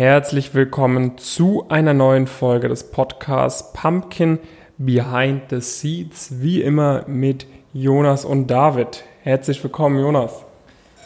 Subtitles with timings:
[0.00, 4.38] Herzlich willkommen zu einer neuen Folge des Podcasts Pumpkin
[4.78, 9.04] Behind the Seeds, wie immer mit Jonas und David.
[9.24, 10.42] Herzlich willkommen, Jonas.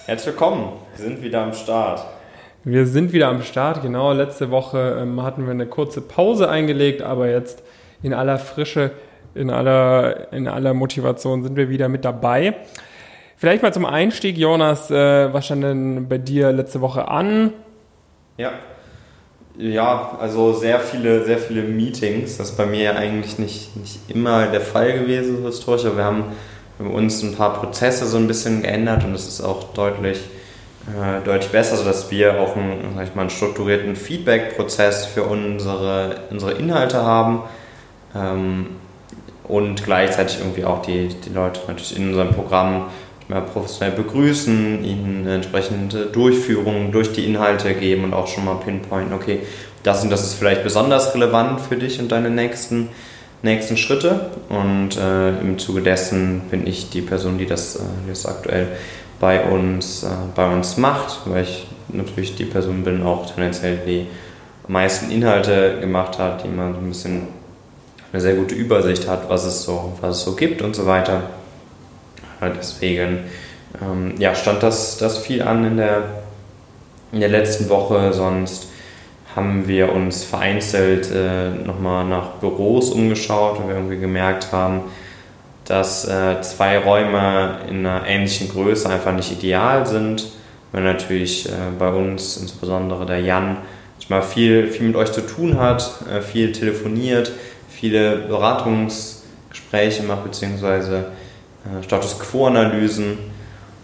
[0.07, 2.05] Herzlich willkommen, wir sind wieder am Start.
[2.63, 4.13] Wir sind wieder am Start, genau.
[4.13, 7.65] Letzte Woche ähm, hatten wir eine kurze Pause eingelegt, aber jetzt
[8.01, 8.93] in aller Frische,
[9.35, 12.55] in aller, in aller Motivation sind wir wieder mit dabei.
[13.39, 17.53] Vielleicht mal zum Einstieg, Jonas, äh, was stand denn bei dir letzte Woche an?
[18.37, 18.53] Ja,
[19.57, 22.39] ja, also sehr viele, sehr viele Meetings.
[22.39, 26.25] Das ist bei mir eigentlich nicht, nicht immer der Fall gewesen, historisch, aber wir haben
[26.79, 30.19] bei uns ein paar Prozesse so ein bisschen geändert und es ist auch deutlich,
[30.89, 36.17] äh, deutlich besser, sodass wir auch einen, sag ich mal, einen strukturierten Feedback-Prozess für unsere,
[36.31, 37.43] unsere Inhalte haben
[38.15, 38.67] ähm,
[39.45, 42.87] und gleichzeitig irgendwie auch die, die Leute natürlich in unserem Programm
[43.29, 49.15] mehr professionell begrüßen, ihnen entsprechende Durchführungen durch die Inhalte geben und auch schon mal pinpointen,
[49.15, 49.41] okay,
[49.83, 52.89] das und das ist vielleicht besonders relevant für dich und deine nächsten,
[53.43, 54.31] nächsten Schritte.
[54.49, 58.69] Und äh, im Zuge dessen bin ich die Person, die das, äh, die aktuell
[59.21, 64.07] bei uns, äh, bei uns macht, weil ich natürlich die Person bin, auch tendenziell die
[64.67, 67.29] meisten Inhalte gemacht hat, die man ein bisschen
[68.11, 71.25] eine sehr gute Übersicht hat, was es so, was es so gibt und so weiter.
[72.51, 73.21] Deswegen
[73.83, 76.05] ähm, ja, stand das, das viel an in der,
[77.13, 78.13] in der letzten Woche.
[78.13, 78.69] Sonst
[79.35, 84.83] haben wir uns vereinzelt äh, nochmal nach Büros umgeschaut, weil wir irgendwie gemerkt haben,
[85.65, 90.27] dass äh, zwei Räume in einer ähnlichen Größe einfach nicht ideal sind.
[90.73, 93.59] Weil natürlich äh, bei uns, insbesondere der Jan,
[94.09, 97.33] mal viel, viel mit euch zu tun hat, äh, viel telefoniert,
[97.69, 101.07] viele Beratungsgespräche macht, beziehungsweise
[101.83, 103.19] Status Quo-Analysen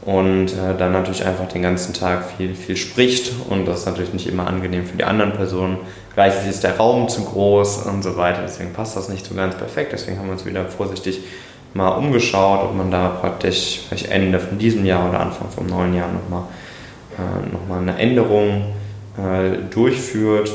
[0.03, 4.12] und äh, dann natürlich einfach den ganzen Tag viel, viel spricht und das ist natürlich
[4.12, 5.78] nicht immer angenehm für die anderen Personen.
[6.14, 9.56] Gleichzeitig ist der Raum zu groß und so weiter, deswegen passt das nicht so ganz
[9.56, 9.92] perfekt.
[9.92, 11.20] Deswegen haben wir uns wieder vorsichtig
[11.75, 15.94] mal umgeschaut, ob man da praktisch vielleicht Ende von diesem Jahr oder Anfang vom neuen
[15.94, 16.44] Jahr nochmal
[17.19, 18.72] äh, noch eine Änderung
[19.16, 20.50] äh, durchführt.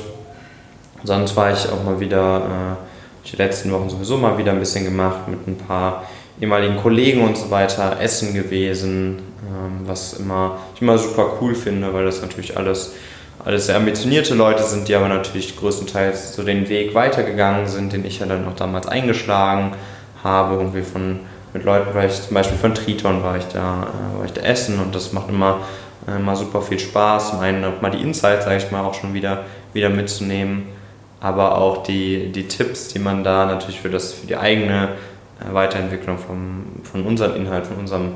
[1.03, 4.83] Sonst war ich auch mal wieder, äh, die letzten Wochen sowieso mal wieder ein bisschen
[4.83, 6.03] gemacht mit ein paar
[6.39, 11.93] ehemaligen Kollegen und so weiter essen gewesen, ähm, was immer, ich immer super cool finde,
[11.93, 12.93] weil das natürlich alles,
[13.43, 18.05] alles sehr ambitionierte Leute sind, die aber natürlich größtenteils so den Weg weitergegangen sind, den
[18.05, 19.73] ich ja dann noch damals eingeschlagen
[20.23, 20.73] habe.
[20.73, 21.19] Wir von,
[21.53, 24.41] mit Leuten, weil ich zum Beispiel von Triton war ich da, äh, war ich da
[24.41, 25.59] essen und das macht immer,
[26.07, 27.31] äh, immer super viel Spaß.
[27.31, 30.63] Zum einen mal die Insights, sage ich mal, auch schon wieder, wieder mitzunehmen,
[31.21, 34.89] aber auch die, die Tipps, die man da natürlich für, das, für die eigene
[35.51, 38.13] Weiterentwicklung vom, von unserem Inhalt, von unserem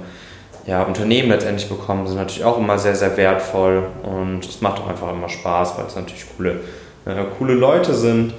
[0.66, 4.88] ja, Unternehmen letztendlich bekommen, sind natürlich auch immer sehr, sehr wertvoll und es macht auch
[4.88, 6.62] einfach immer Spaß, weil es natürlich coole,
[7.06, 8.34] äh, coole Leute sind.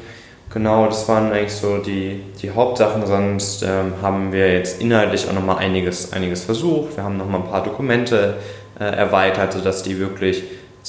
[0.53, 3.07] Genau, das waren eigentlich so die, die Hauptsachen.
[3.07, 6.97] Sonst ähm, haben wir jetzt inhaltlich auch nochmal einiges, einiges versucht.
[6.97, 8.35] Wir haben nochmal ein paar Dokumente
[8.79, 10.43] äh, erweitert, sodass die wirklich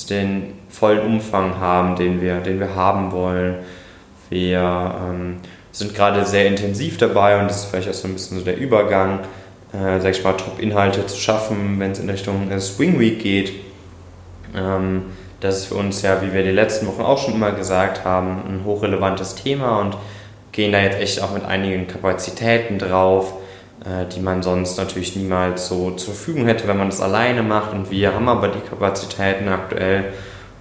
[0.10, 3.58] den vollen Umfang haben, den wir, den wir haben wollen.
[4.30, 5.38] Wir ähm,
[5.72, 8.58] sind gerade sehr intensiv dabei und das ist vielleicht auch so ein bisschen so der
[8.58, 9.20] Übergang,
[9.74, 13.54] äh, sag ich mal, Top-Inhalte zu schaffen, wenn es in Richtung äh, Swing Week geht.
[14.56, 15.04] Ähm,
[15.40, 18.44] das ist für uns ja, wie wir die letzten Wochen auch schon immer gesagt haben,
[18.48, 19.98] ein hochrelevantes Thema und
[20.52, 23.34] gehen da jetzt echt auch mit einigen Kapazitäten drauf,
[23.84, 27.74] äh, die man sonst natürlich niemals so zur Verfügung hätte, wenn man das alleine macht.
[27.74, 30.14] Und wir haben aber die Kapazitäten aktuell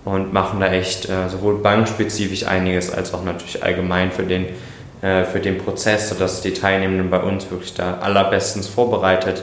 [0.05, 4.47] und machen da echt äh, sowohl bankspezifisch einiges als auch natürlich allgemein für den
[5.03, 9.43] äh, für den Prozess, sodass die Teilnehmenden bei uns wirklich da allerbestens vorbereitet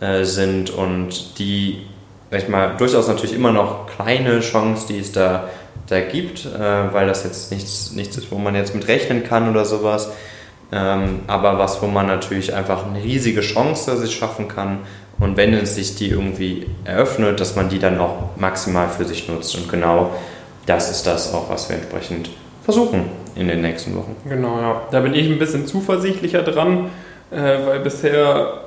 [0.00, 1.82] äh, sind und die,
[2.30, 5.50] sag ich mal, durchaus natürlich immer noch kleine Chance, die es da,
[5.88, 9.50] da gibt, äh, weil das jetzt nichts, nichts ist, wo man jetzt mit rechnen kann
[9.50, 10.10] oder sowas.
[10.72, 14.78] Ähm, aber was, wo man natürlich einfach eine riesige Chance sich schaffen kann
[15.20, 19.28] und wenn es sich die irgendwie eröffnet, dass man die dann auch maximal für sich
[19.28, 19.54] nutzt.
[19.56, 20.12] Und genau
[20.64, 22.30] das ist das auch, was wir entsprechend
[22.64, 24.16] versuchen in den nächsten Wochen.
[24.28, 24.82] Genau, ja.
[24.90, 26.90] Da bin ich ein bisschen zuversichtlicher dran,
[27.30, 27.36] äh,
[27.66, 28.60] weil bisher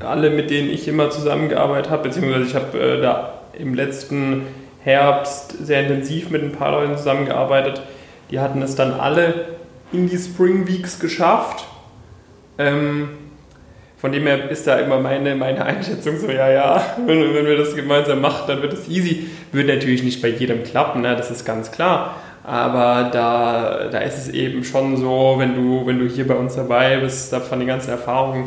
[0.00, 4.42] alle, mit denen ich immer zusammengearbeitet habe, beziehungsweise ich habe äh, da im letzten
[4.82, 7.82] Herbst sehr intensiv mit ein paar Leuten zusammengearbeitet,
[8.30, 9.46] die hatten es dann alle
[9.92, 11.66] in die Spring Weeks geschafft.
[12.58, 13.10] Ähm,
[13.96, 17.56] von dem her ist da immer meine, meine Einschätzung so, ja, ja, wenn, wenn wir
[17.56, 19.28] das gemeinsam machen, dann wird es easy.
[19.50, 21.16] Wird natürlich nicht bei jedem klappen, ne?
[21.16, 22.16] das ist ganz klar.
[22.48, 26.56] Aber da, da ist es eben schon so, wenn du, wenn du hier bei uns
[26.56, 28.46] dabei bist, da von den ganzen Erfahrungen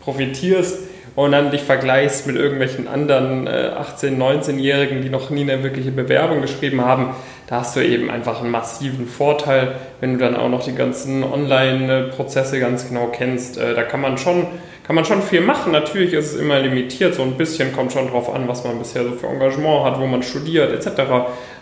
[0.00, 0.78] profitierst
[1.16, 5.90] und dann dich vergleichst mit irgendwelchen anderen äh, 18-, 19-Jährigen, die noch nie eine wirkliche
[5.90, 7.10] Bewerbung geschrieben haben,
[7.46, 11.22] da hast du eben einfach einen massiven Vorteil, wenn du dann auch noch die ganzen
[11.22, 13.58] Online-Prozesse ganz genau kennst.
[13.58, 14.46] Äh, da kann man schon
[14.84, 15.72] kann man schon viel machen.
[15.72, 19.04] Natürlich ist es immer limitiert, so ein bisschen kommt schon drauf an, was man bisher
[19.04, 21.02] so für Engagement hat, wo man studiert etc.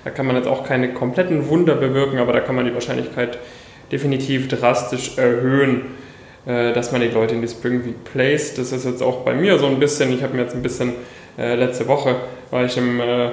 [0.04, 3.38] Da kann man jetzt auch keine kompletten Wunder bewirken, aber da kann man die Wahrscheinlichkeit
[3.92, 5.82] definitiv drastisch erhöhen,
[6.46, 8.58] äh, dass man die Leute in die Spring Week placed.
[8.58, 10.94] Das ist jetzt auch bei mir so ein bisschen, ich habe mir jetzt ein bisschen,
[11.36, 12.16] äh, letzte Woche
[12.50, 13.30] war ich im äh,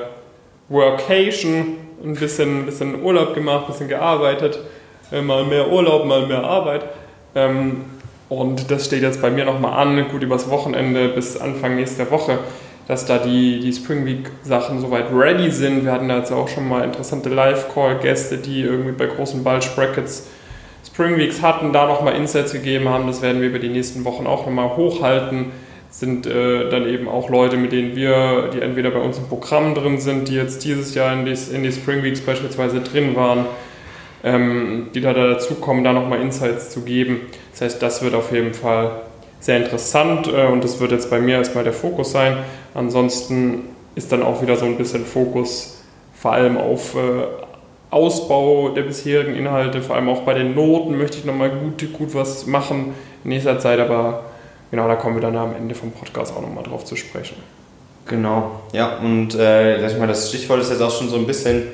[0.67, 4.59] Workation, ein bisschen, ein bisschen Urlaub gemacht, ein bisschen gearbeitet,
[5.23, 6.83] mal mehr Urlaub, mal mehr Arbeit.
[8.29, 12.39] Und das steht jetzt bei mir nochmal an, gut übers Wochenende bis Anfang nächster Woche,
[12.87, 15.85] dass da die, die Spring Week Sachen soweit ready sind.
[15.85, 20.27] Wir hatten da jetzt auch schon mal interessante Live-Call-Gäste, die irgendwie bei großen Bulge Brackets
[20.85, 23.07] Spring Weeks hatten, da nochmal Insights gegeben haben.
[23.07, 25.51] Das werden wir über die nächsten Wochen auch nochmal hochhalten.
[25.89, 29.73] Sind äh, dann eben auch Leute, mit denen wir, die entweder bei uns im Programm
[29.73, 33.45] drin sind, die jetzt dieses Jahr in die, in die Spring Weeks beispielsweise drin waren
[34.23, 37.21] ähm, die da dazukommen, da nochmal Insights zu geben.
[37.51, 38.91] Das heißt, das wird auf jeden Fall
[39.39, 42.37] sehr interessant äh, und das wird jetzt bei mir erstmal der Fokus sein.
[42.73, 45.81] Ansonsten ist dann auch wieder so ein bisschen Fokus
[46.13, 47.23] vor allem auf äh,
[47.89, 52.13] Ausbau der bisherigen Inhalte, vor allem auch bei den Noten möchte ich nochmal gut, gut
[52.13, 52.93] was machen
[53.23, 54.25] in nächster Zeit, aber
[54.71, 57.37] genau, da kommen wir dann am Ende vom Podcast auch nochmal drauf zu sprechen.
[58.05, 61.27] Genau, ja, und äh, sag ich mal, das Stichwort ist jetzt auch schon so ein
[61.27, 61.67] bisschen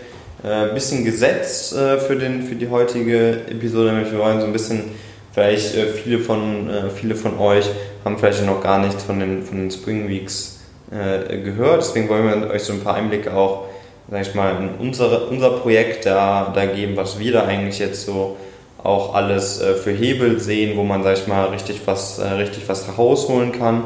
[0.43, 3.93] äh, bisschen gesetzt äh, für, den, für die heutige Episode.
[3.93, 4.91] Nämlich wir wollen so ein bisschen,
[5.31, 7.69] vielleicht äh, viele, von, viele von euch
[8.03, 10.59] haben vielleicht noch gar nichts von den, von den Spring Weeks
[10.91, 11.81] gehört.
[11.81, 13.63] Deswegen wollen wir euch so ein paar Einblicke auch,
[14.11, 18.05] sag ich mal, in unsere, unser Projekt da, da geben, was wir da eigentlich jetzt
[18.05, 18.37] so
[18.83, 23.53] auch alles für Hebel sehen, wo man, sag ich mal, richtig was, richtig was rausholen
[23.53, 23.85] kann.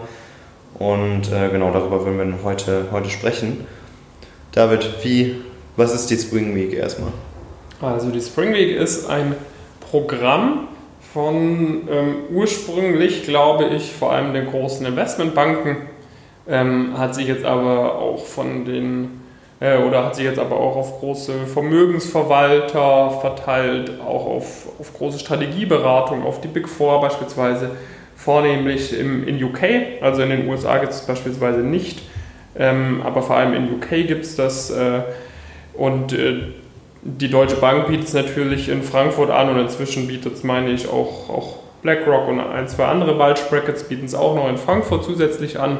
[0.77, 3.65] Und genau darüber wollen wir heute, heute sprechen.
[4.51, 5.35] David, wie
[5.77, 7.11] was ist die Spring Week erstmal?
[7.79, 9.35] Also die Spring Week ist ein
[9.91, 10.67] Programm
[11.13, 15.77] von ähm, ursprünglich, glaube ich, vor allem den großen Investmentbanken,
[16.49, 19.21] ähm, hat sich jetzt aber auch von den
[19.59, 25.19] äh, oder hat sich jetzt aber auch auf große Vermögensverwalter verteilt, auch auf, auf große
[25.19, 27.71] Strategieberatung, auf die Big Four beispielsweise,
[28.15, 32.01] vornehmlich im, in UK, also in den USA gibt es beispielsweise nicht,
[32.57, 34.71] ähm, aber vor allem in UK gibt es das.
[34.71, 35.01] Äh,
[35.77, 36.41] und äh,
[37.03, 40.89] die Deutsche Bank bietet es natürlich in Frankfurt an und inzwischen bietet es, meine ich,
[40.89, 45.05] auch, auch BlackRock und ein, zwei andere Bulge Brackets bieten es auch noch in Frankfurt
[45.05, 45.79] zusätzlich an.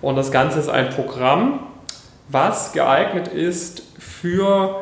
[0.00, 1.60] Und das Ganze ist ein Programm,
[2.28, 4.76] was geeignet ist für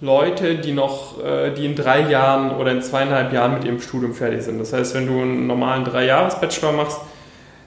[0.00, 4.14] Leute, die noch, äh, die in drei Jahren oder in zweieinhalb Jahren mit ihrem Studium
[4.14, 4.58] fertig sind.
[4.58, 7.00] Das heißt, wenn du einen normalen Drei-Jahres-Bachelor machst,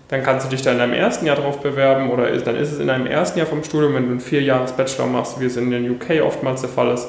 [0.10, 2.72] dann kannst du dich da in deinem ersten Jahr drauf bewerben oder ist, dann ist
[2.72, 5.72] es in deinem ersten Jahr vom Studium, wenn du einen Vierjahres-Bachelor machst, wie es in
[5.72, 7.08] den UK oftmals der Fall ist,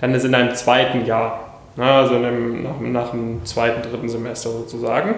[0.00, 4.50] dann ist es in deinem zweiten Jahr, also einem, nach, nach, dem zweiten, dritten Semester
[4.50, 5.16] sozusagen.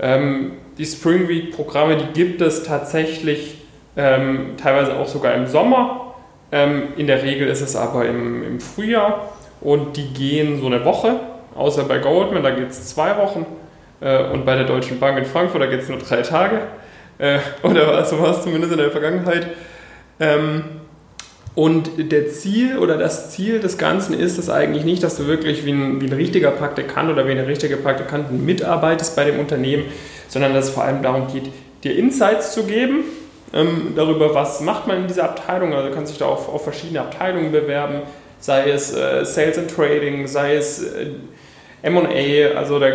[0.00, 3.58] Ähm, die Spring Week-Programme, die gibt es tatsächlich
[3.96, 6.14] ähm, teilweise auch sogar im Sommer.
[6.52, 10.84] Ähm, in der Regel ist es aber im, im Frühjahr und die gehen so eine
[10.84, 11.20] Woche,
[11.54, 13.46] außer bei Goldman, da geht es zwei Wochen.
[14.00, 16.60] Äh, und bei der Deutschen Bank in Frankfurt, da geht es nur drei Tage.
[17.18, 19.48] Äh, oder so war es zumindest in der Vergangenheit.
[20.18, 20.64] Ähm,
[21.54, 25.66] und der Ziel oder das Ziel des Ganzen ist es eigentlich nicht, dass du wirklich
[25.66, 29.84] wie ein, wie ein richtiger Praktikant oder wie eine richtige Praktikantin mitarbeitest bei dem Unternehmen,
[30.28, 31.50] sondern dass es vor allem darum geht,
[31.82, 33.04] dir Insights zu geben
[33.52, 35.74] ähm, darüber, was macht man in dieser Abteilung.
[35.74, 38.02] Also du kannst dich da auf, auf verschiedene Abteilungen bewerben,
[38.38, 41.06] sei es äh, Sales and Trading, sei es äh,
[41.82, 42.88] MA, also da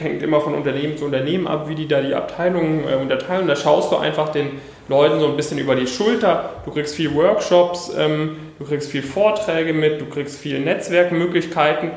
[0.00, 3.46] hängt immer von Unternehmen zu Unternehmen ab, wie die da die Abteilungen äh, unterteilen.
[3.46, 4.50] Da schaust du einfach den
[4.88, 6.50] Leuten so ein bisschen über die Schulter.
[6.64, 11.92] Du kriegst viel Workshops, ähm, du kriegst viel Vorträge mit, du kriegst viel Netzwerkmöglichkeiten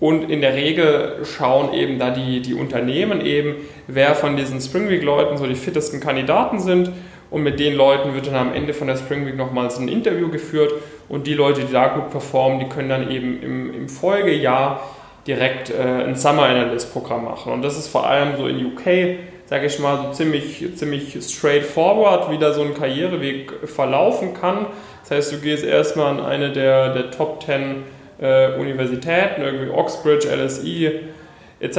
[0.00, 4.88] und in der Regel schauen eben da die, die Unternehmen eben, wer von diesen Spring
[4.88, 6.92] Week Leuten so die fittesten Kandidaten sind
[7.30, 10.28] und mit den Leuten wird dann am Ende von der Spring Week nochmals ein Interview
[10.28, 10.72] geführt
[11.08, 14.82] und die Leute, die da gut performen, die können dann eben im, im Folgejahr
[15.28, 17.52] direkt äh, ein Summer Analyst Programm machen.
[17.52, 22.30] Und das ist vor allem so in UK, sage ich mal, so ziemlich, ziemlich straightforward,
[22.30, 24.66] wie da so ein Karriereweg verlaufen kann.
[25.02, 27.84] Das heißt, du gehst erstmal an eine der, der Top 10
[28.20, 31.00] äh, Universitäten, irgendwie Oxbridge, LSE
[31.60, 31.78] etc.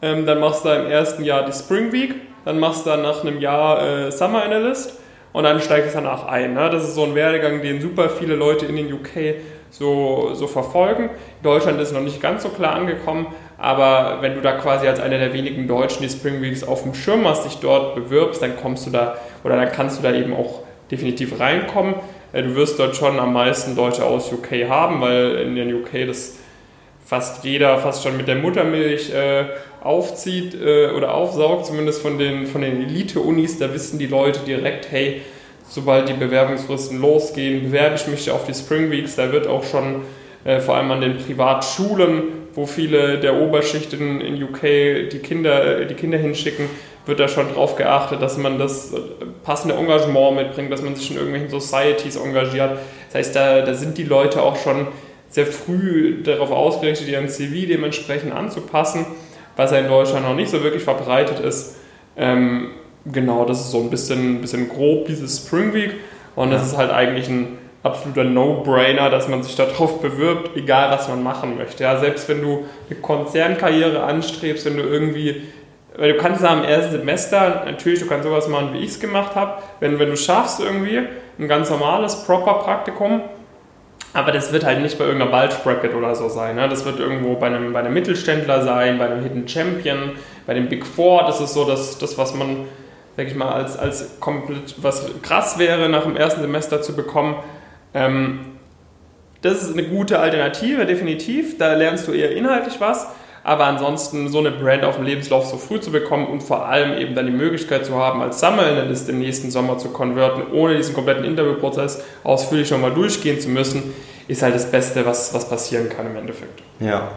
[0.00, 2.14] Ähm, dann machst du da im ersten Jahr die Spring Week,
[2.44, 4.97] dann machst du dann nach einem Jahr äh, Summer Analyst
[5.32, 6.54] und dann steigst du danach ein.
[6.54, 6.70] Ne?
[6.70, 9.36] Das ist so ein Werdegang, den super viele Leute in den UK
[9.70, 11.10] so, so verfolgen.
[11.42, 13.26] Deutschland ist noch nicht ganz so klar angekommen,
[13.58, 16.94] aber wenn du da quasi als einer der wenigen Deutschen die Spring Weeks auf dem
[16.94, 20.34] Schirm hast, dich dort bewirbst, dann kommst du da oder dann kannst du da eben
[20.34, 21.94] auch definitiv reinkommen.
[22.32, 26.06] äh, du wirst dort schon am meisten Leute aus UK haben, weil in den UK
[26.06, 26.38] das
[27.04, 29.46] fast jeder fast schon mit der Muttermilch äh,
[29.82, 34.90] aufzieht äh, oder aufsaugt, zumindest von den, von den Elite-Unis, da wissen die Leute direkt,
[34.90, 35.22] hey,
[35.68, 40.02] sobald die Bewerbungsfristen losgehen, bewerbe ich mich auf die Spring Weeks, da wird auch schon
[40.44, 42.22] äh, vor allem an den Privatschulen,
[42.54, 44.62] wo viele der Oberschicht in, UK
[45.10, 46.68] die Kinder, die Kinder hinschicken,
[47.06, 48.98] wird da schon darauf geachtet, dass man das äh,
[49.44, 52.78] passende Engagement mitbringt, dass man sich in irgendwelchen Societies engagiert.
[53.08, 54.88] Das heißt, da, da sind die Leute auch schon
[55.30, 59.06] sehr früh darauf ausgerichtet, ihren CV dementsprechend anzupassen,
[59.58, 61.76] was ja in Deutschland noch nicht so wirklich verbreitet ist.
[62.16, 62.70] Ähm,
[63.04, 65.94] genau, das ist so ein bisschen, bisschen grob dieses Spring Week
[66.36, 71.08] und das ist halt eigentlich ein absoluter No-Brainer, dass man sich darauf bewirbt, egal was
[71.08, 71.82] man machen möchte.
[71.82, 75.42] Ja, selbst wenn du eine Konzernkarriere anstrebst, wenn du irgendwie
[75.96, 79.34] weil du kannst am ersten Semester, natürlich, du kannst sowas machen, wie ich es gemacht
[79.34, 81.00] habe, wenn, wenn du schaffst irgendwie
[81.40, 83.22] ein ganz normales, proper Praktikum,
[84.14, 86.56] aber das wird halt nicht bei irgendeiner Bulge oder so sein.
[86.56, 86.68] Ne?
[86.68, 90.12] Das wird irgendwo bei einem, bei einem Mittelständler sein, bei einem Hidden Champion,
[90.46, 91.24] bei dem Big Four.
[91.24, 92.64] Das ist so das, das was man,
[93.16, 97.36] sag ich mal, als, als komplett, was krass wäre, nach dem ersten Semester zu bekommen.
[97.92, 98.40] Ähm,
[99.42, 101.58] das ist eine gute Alternative, definitiv.
[101.58, 103.06] Da lernst du eher inhaltlich was.
[103.44, 106.98] Aber ansonsten so eine Brand auf dem Lebenslauf so früh zu bekommen und vor allem
[106.98, 110.76] eben dann die Möglichkeit zu haben, als Summer Analyst im nächsten Sommer zu konverten, ohne
[110.76, 113.94] diesen kompletten Interviewprozess ausführlich nochmal durchgehen zu müssen,
[114.26, 116.62] ist halt das Beste, was, was passieren kann im Endeffekt.
[116.80, 117.12] Ja,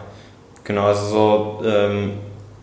[0.64, 0.86] genau.
[0.86, 2.12] Also so, ähm,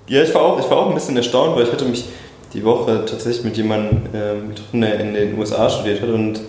[0.08, 2.06] ja, ich war, auch, ich war auch ein bisschen erstaunt, weil ich hatte mich
[2.54, 6.42] die Woche tatsächlich mit jemandem ähm, getroffen, der in den USA studiert hat und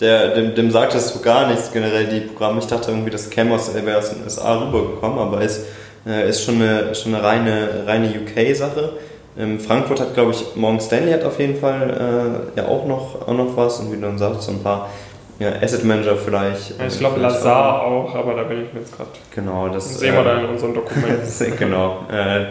[0.00, 2.58] der, dem, dem sagte es so gar nichts generell, die Programme.
[2.58, 5.66] Ich dachte irgendwie, das er wäre aus den USA rübergekommen, aber ist
[6.06, 8.92] äh, ist schon eine, schon eine reine, reine UK-Sache.
[9.36, 13.26] Ähm, Frankfurt hat, glaube ich, Morgan Stanley hat auf jeden Fall äh, ja auch noch,
[13.26, 14.90] auch noch was und wie du dann sagst, so ein paar
[15.38, 16.74] ja, Asset Manager vielleicht.
[16.86, 18.10] Ich glaube Lazar auch.
[18.10, 18.14] auch.
[18.14, 19.10] aber da bin ich mir jetzt gerade.
[19.34, 21.56] Genau, das, das sehen wir dann in unseren Dokumenten.
[21.58, 22.06] genau.
[22.10, 22.46] Äh,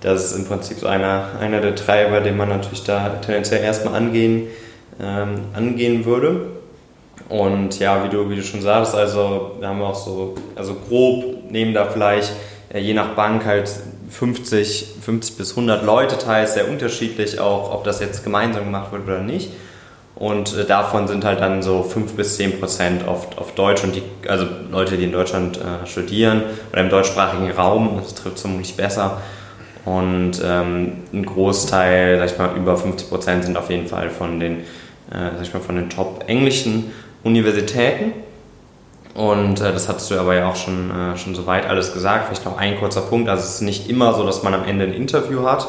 [0.00, 3.96] das ist im Prinzip so einer, einer der Treiber, den man natürlich da tendenziell erstmal
[3.96, 4.46] angehen,
[5.02, 6.42] ähm, angehen würde.
[7.28, 11.50] Und ja, wie du, wie du schon sagst, also wir haben auch so, also grob
[11.50, 12.32] nehmen da vielleicht
[12.74, 13.70] je nach Bank halt
[14.10, 19.04] 50, 50 bis 100 Leute teils, sehr unterschiedlich auch, ob das jetzt gemeinsam gemacht wird
[19.04, 19.50] oder nicht.
[20.14, 23.94] Und äh, davon sind halt dann so 5 bis 10 Prozent oft auf Deutsch und
[23.94, 28.76] die, also Leute, die in Deutschland äh, studieren oder im deutschsprachigen Raum, das trifft vermutlich
[28.76, 29.20] besser.
[29.84, 34.40] Und ähm, ein Großteil, sag ich mal, über 50 Prozent sind auf jeden Fall von
[34.40, 34.60] den,
[35.10, 36.90] äh, sag ich mal, von den top englischen
[37.22, 38.12] Universitäten.
[39.18, 42.26] Und äh, das hattest du aber ja auch schon, äh, schon soweit alles gesagt.
[42.26, 43.28] Vielleicht noch ein kurzer Punkt.
[43.28, 45.66] Also es ist nicht immer so, dass man am Ende ein Interview hat,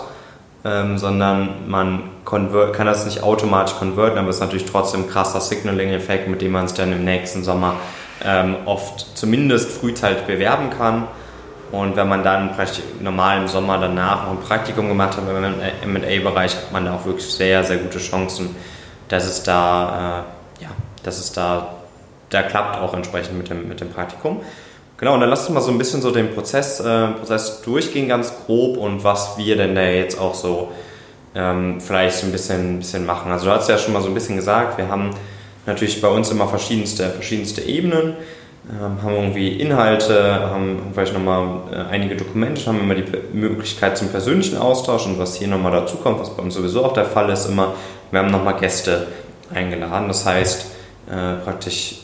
[0.63, 5.41] ähm, sondern man kann das nicht automatisch konverten, aber es ist natürlich trotzdem ein krasser
[5.41, 7.73] Signaling-Effekt, mit dem man sich dann im nächsten Sommer
[8.23, 11.07] ähm, oft zumindest frühzeitig bewerben kann.
[11.71, 12.51] Und wenn man dann
[12.99, 15.23] normal im Sommer danach noch ein Praktikum gemacht hat
[15.83, 18.55] im M&A-Bereich, hat man da auch wirklich sehr, sehr gute Chancen,
[19.07, 20.25] dass es da,
[20.59, 20.69] äh, ja,
[21.01, 21.78] dass es da
[22.31, 24.41] der klappt auch entsprechend mit dem, mit dem Praktikum.
[24.97, 28.09] Genau, und dann lass uns mal so ein bisschen so den Prozess, äh, Prozess durchgehen,
[28.09, 30.69] ganz grob und was wir denn da jetzt auch so
[31.35, 33.31] ähm, vielleicht so ein bisschen, bisschen machen.
[33.31, 35.11] Also du hast ja schon mal so ein bisschen gesagt, wir haben
[35.65, 38.15] natürlich bei uns immer verschiedenste, verschiedenste Ebenen,
[38.69, 44.09] ähm, haben irgendwie Inhalte, haben vielleicht nochmal äh, einige Dokumente, haben immer die Möglichkeit zum
[44.09, 47.29] persönlichen Austausch und was hier nochmal dazu kommt, was bei uns sowieso auch der Fall
[47.29, 47.73] ist, immer,
[48.11, 49.07] wir haben nochmal Gäste
[49.53, 50.07] eingeladen.
[50.07, 50.65] Das heißt,
[51.09, 51.98] äh, praktisch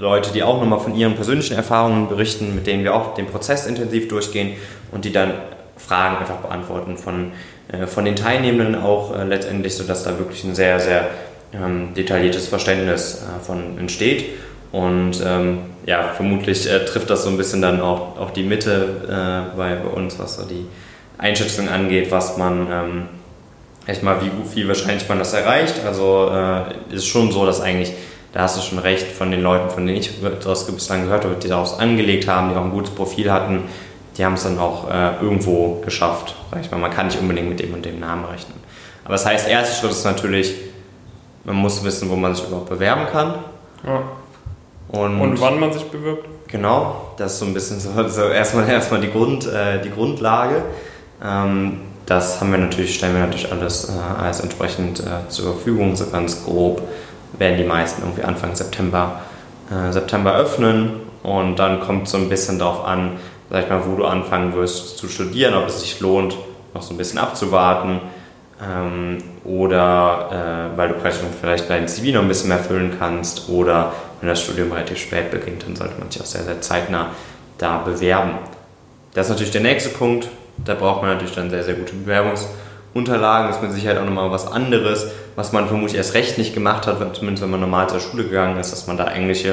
[0.00, 3.66] Leute, die auch nochmal von ihren persönlichen Erfahrungen berichten, mit denen wir auch den Prozess
[3.66, 4.56] intensiv durchgehen
[4.92, 5.34] und die dann
[5.76, 7.32] Fragen einfach beantworten von,
[7.70, 11.08] äh, von den Teilnehmenden auch äh, letztendlich, sodass da wirklich ein sehr, sehr
[11.52, 14.24] ähm, detailliertes Verständnis äh, von entsteht.
[14.72, 19.50] Und ähm, ja, vermutlich äh, trifft das so ein bisschen dann auch, auch die Mitte
[19.52, 20.66] äh, bei, bei uns, was so die
[21.18, 23.08] Einschätzung angeht, was man, ähm,
[23.86, 25.74] echt mal, wie, wie wahrscheinlich man das erreicht.
[25.84, 27.92] Also äh, ist schon so, dass eigentlich
[28.32, 30.12] da hast du schon recht, von den Leuten, von denen ich
[30.44, 33.64] das bislang gehört habe, die daraus angelegt haben, die auch ein gutes Profil hatten,
[34.16, 36.34] die haben es dann auch äh, irgendwo geschafft.
[36.50, 38.54] Sag ich mal, man kann nicht unbedingt mit dem und dem Namen rechnen.
[39.04, 40.54] Aber das heißt, erster Schritt ist natürlich,
[41.44, 43.34] man muss wissen, wo man sich überhaupt bewerben kann.
[43.84, 44.02] Ja.
[44.88, 46.26] Und, und, wann man sich bewirbt?
[46.48, 50.62] Genau, das ist so ein bisschen so, so erstmal, erstmal die, Grund, äh, die Grundlage.
[51.24, 55.94] Ähm, das haben wir natürlich, stellen wir natürlich alles, äh, alles entsprechend äh, zur Verfügung,
[55.94, 56.82] so ganz grob
[57.38, 59.20] werden die meisten irgendwie Anfang September,
[59.70, 63.12] äh, September öffnen und dann kommt so ein bisschen darauf an,
[63.50, 66.36] sag ich mal, wo du anfangen wirst zu studieren, ob es sich lohnt,
[66.74, 68.00] noch so ein bisschen abzuwarten
[68.62, 70.94] ähm, oder äh, weil du
[71.40, 75.30] vielleicht dein CV noch ein bisschen mehr füllen kannst oder wenn das Studium relativ spät
[75.30, 77.08] beginnt, dann sollte man sich auch sehr, sehr zeitnah
[77.58, 78.32] da bewerben.
[79.14, 80.28] Das ist natürlich der nächste Punkt.
[80.64, 82.69] Da braucht man natürlich dann sehr, sehr gute Bewerbungsunterlagen.
[82.94, 86.86] Das ist mit Sicherheit auch nochmal was anderes, was man vermutlich erst recht nicht gemacht
[86.86, 89.50] hat, zumindest wenn man normal zur Schule gegangen ist, dass man da englische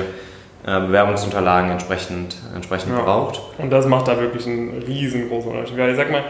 [0.66, 3.02] äh, Bewerbungsunterlagen entsprechend, entsprechend ja.
[3.02, 3.40] braucht.
[3.58, 5.78] Und das macht da wirklich einen riesengroßen Unterschied.
[5.78, 6.24] Ich sag mal,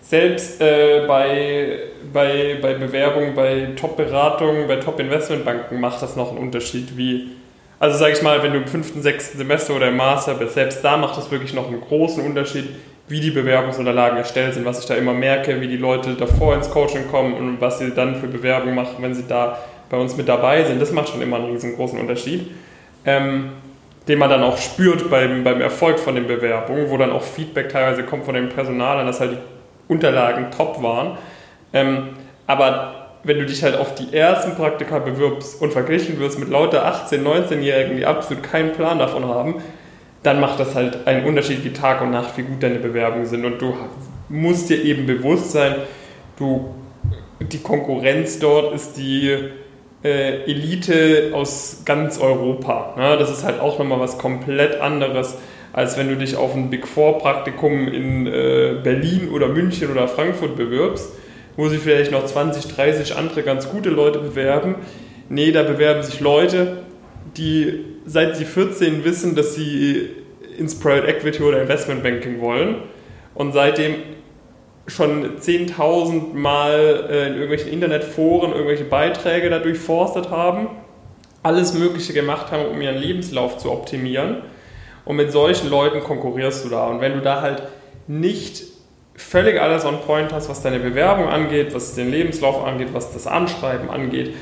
[0.00, 1.78] selbst äh, bei,
[2.12, 7.32] bei, bei Bewerbungen, bei Top-Beratungen, bei Top-Investmentbanken macht das noch einen Unterschied, wie
[7.78, 10.82] also sage ich mal, wenn du im fünften, sechsten Semester oder im Master bist, selbst
[10.82, 12.70] da macht es wirklich noch einen großen Unterschied,
[13.08, 16.70] wie die Bewerbungsunterlagen erstellt sind, was ich da immer merke, wie die Leute davor ins
[16.70, 19.58] Coaching kommen und was sie dann für Bewerbungen machen, wenn sie da
[19.88, 20.82] bei uns mit dabei sind.
[20.82, 22.50] Das macht schon immer einen riesengroßen Unterschied,
[23.04, 23.50] ähm,
[24.08, 27.68] den man dann auch spürt beim, beim Erfolg von den Bewerbungen, wo dann auch Feedback
[27.68, 31.16] teilweise kommt von dem Personal, dass halt die Unterlagen top waren.
[31.72, 32.08] Ähm,
[32.48, 36.86] aber wenn du dich halt auf die ersten Praktika bewirbst und verglichen wirst mit lauter
[36.86, 39.62] 18-, 19-Jährigen, die absolut keinen Plan davon haben,
[40.26, 43.44] dann macht das halt einen Unterschied wie Tag und Nacht, wie gut deine Bewerbungen sind.
[43.44, 43.76] Und du
[44.28, 45.76] musst dir eben bewusst sein,
[46.38, 46.74] du,
[47.40, 49.36] die Konkurrenz dort ist die
[50.02, 52.94] äh, Elite aus ganz Europa.
[52.96, 53.16] Ne?
[53.18, 55.36] Das ist halt auch nochmal was komplett anderes,
[55.72, 60.08] als wenn du dich auf ein Big Four Praktikum in äh, Berlin oder München oder
[60.08, 61.12] Frankfurt bewirbst
[61.56, 64.76] wo sich vielleicht noch 20, 30 andere ganz gute Leute bewerben.
[65.28, 66.78] Nee, da bewerben sich Leute,
[67.36, 70.08] die seit sie 14 wissen, dass sie
[70.56, 72.76] ins Private Equity oder Investment Banking wollen
[73.34, 73.96] und seitdem
[74.86, 80.68] schon 10.000 Mal äh, in irgendwelchen Internetforen irgendwelche Beiträge da durchforstet haben,
[81.42, 84.42] alles Mögliche gemacht haben, um ihren Lebenslauf zu optimieren.
[85.04, 86.86] Und mit solchen Leuten konkurrierst du da.
[86.86, 87.62] Und wenn du da halt
[88.06, 88.64] nicht
[89.14, 93.26] völlig alles on point hast, was deine Bewerbung angeht, was den Lebenslauf angeht, was das
[93.26, 94.34] Anschreiben angeht.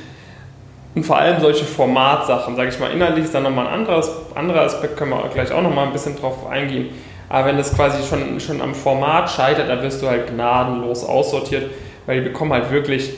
[0.94, 4.62] Und vor allem solche Formatsachen, sage ich mal, inhaltlich ist dann nochmal ein anderes, anderer
[4.62, 6.90] Aspekt, können wir gleich auch nochmal ein bisschen drauf eingehen.
[7.28, 11.70] Aber wenn das quasi schon, schon am Format scheitert, dann wirst du halt gnadenlos aussortiert,
[12.06, 13.14] weil die bekommen halt wirklich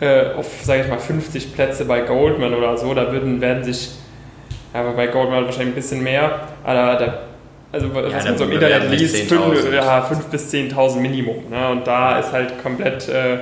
[0.00, 3.90] äh, auf, sage ich mal, 50 Plätze bei Goldman oder so, da würden, werden sich,
[4.72, 7.18] ja, bei Goldman wahrscheinlich ein bisschen mehr, aber da
[7.72, 11.50] also was ja, man so im Internet liest, 5, ja, 5 bis 10.000 Minimum.
[11.50, 11.68] Ne?
[11.68, 13.38] Und da ist halt komplett, äh,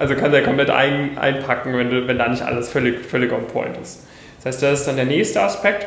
[0.00, 3.46] also kann der komplett ein, einpacken, wenn, du, wenn da nicht alles völlig, völlig on
[3.46, 4.06] point ist.
[4.38, 5.86] Das heißt, das ist dann der nächste Aspekt.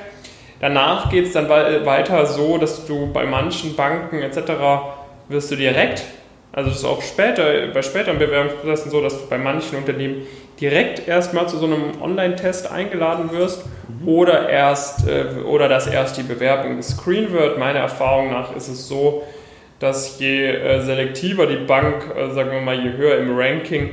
[0.61, 4.37] Danach geht es dann weiter so, dass du bei manchen Banken etc.
[5.29, 6.03] wirst du direkt,
[6.51, 10.27] also das ist auch später, bei späteren Bewerbungsprozessen so, dass du bei manchen Unternehmen
[10.61, 14.07] direkt erstmal zu so einem Online-Test eingeladen wirst mhm.
[14.07, 17.57] oder, erst, äh, oder dass erst die Bewerbung gescreen wird.
[17.57, 19.23] Meiner Erfahrung nach ist es so,
[19.83, 23.89] dass je äh, selektiver die Bank, äh, sagen wir mal, je höher im Ranking,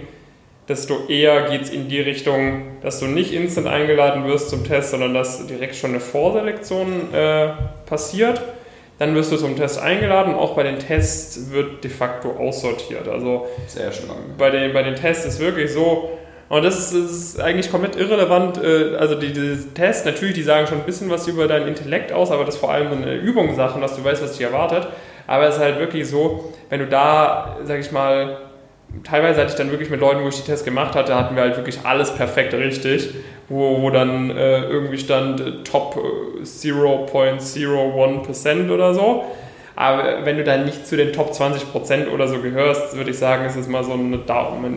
[0.68, 4.92] desto eher geht es in die Richtung, dass du nicht instant eingeladen wirst zum Test,
[4.92, 7.48] sondern dass direkt schon eine Vorselektion äh,
[7.86, 8.40] passiert.
[9.00, 10.34] Dann wirst du zum Test eingeladen.
[10.34, 13.08] Auch bei den Tests wird de facto aussortiert.
[13.08, 14.16] Also Sehr stark.
[14.38, 17.96] Bei den, bei den Tests ist wirklich so, und das ist, das ist, eigentlich komplett
[17.96, 18.62] irrelevant.
[18.62, 22.12] Äh, also die, die, Tests, natürlich, die sagen schon ein bisschen was über dein Intellekt
[22.12, 24.86] aus, aber das ist vor allem eine Übungssache, dass du weißt, was dich erwartet.
[25.30, 28.38] Aber es ist halt wirklich so, wenn du da, sag ich mal,
[29.04, 31.44] teilweise hatte ich dann wirklich mit Leuten, wo ich die Tests gemacht hatte, hatten wir
[31.44, 33.10] halt wirklich alles perfekt richtig,
[33.48, 35.96] wo, wo dann äh, irgendwie stand äh, Top
[36.42, 39.22] 0.01% oder so.
[39.76, 43.44] Aber wenn du dann nicht zu den Top 20% oder so gehörst, würde ich sagen,
[43.44, 44.18] ist es mal so eine,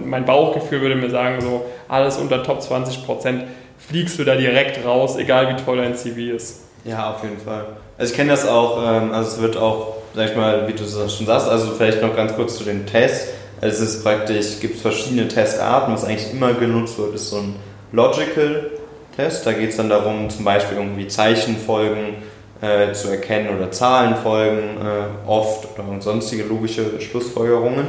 [0.05, 3.41] mein Bauchgefühl würde mir sagen, so alles unter Top 20%
[3.79, 6.65] fliegst du da direkt raus, egal wie toll dein CV ist.
[6.85, 7.65] Ja, auf jeden Fall.
[7.97, 10.83] Also ich kenne das auch, ähm, also es wird auch, sag ich mal, wie du
[10.83, 13.29] es schon sagst, also vielleicht noch ganz kurz zu den Tests.
[13.61, 17.55] Es ist praktisch, gibt verschiedene Testarten, was eigentlich immer genutzt wird, ist so ein
[17.91, 18.71] Logical
[19.15, 19.45] Test.
[19.45, 22.15] Da geht es dann darum, zum Beispiel irgendwie Zeichenfolgen
[22.61, 27.87] äh, zu erkennen oder Zahlen folgen äh, oft oder sonstige logische Schlussfolgerungen.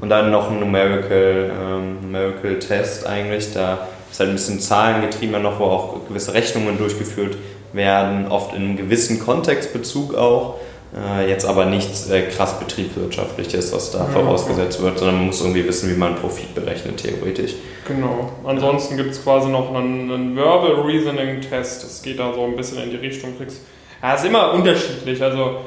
[0.00, 5.40] Und dann noch ein Numerical, ähm, Numerical Test eigentlich, da ist halt ein bisschen zahlengetriebener
[5.40, 7.36] noch, wo auch gewisse Rechnungen durchgeführt
[7.72, 10.54] werden, oft in einem gewissen Kontextbezug auch.
[10.96, 15.40] Äh, jetzt aber nichts äh, krass betriebswirtschaftliches, was da ja, vorausgesetzt wird, sondern man muss
[15.42, 17.54] irgendwie wissen, wie man Profit berechnet, theoretisch.
[17.86, 18.32] Genau.
[18.44, 21.84] Ansonsten gibt es quasi noch einen, einen Verbal Reasoning Test.
[21.84, 23.60] Das geht da so ein bisschen in die Richtung, kriegst
[24.02, 25.22] ja, ist immer unterschiedlich.
[25.22, 25.60] Also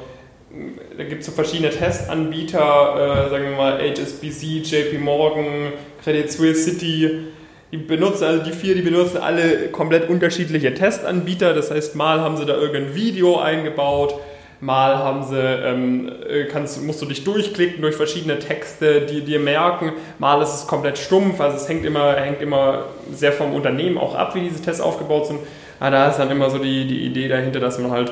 [0.98, 6.72] da gibt es so verschiedene Testanbieter, äh, sagen wir mal HSBC, JP Morgan, Credit Suisse
[6.72, 7.28] City.
[7.72, 11.54] Die benutzen, also die vier, die benutzen alle komplett unterschiedliche Testanbieter.
[11.54, 14.16] Das heißt, mal haben sie da irgendein Video eingebaut,
[14.62, 19.39] mal haben sie, ähm, äh, kannst, musst du dich durchklicken durch verschiedene Texte, die dir
[19.39, 21.41] merken, mal ist es komplett stumpf.
[21.41, 25.28] Also es hängt immer, hängt immer sehr vom Unternehmen auch ab, wie diese Tests aufgebaut
[25.28, 25.39] sind.
[25.80, 28.12] Aber da ist dann immer so die, die Idee dahinter, dass man halt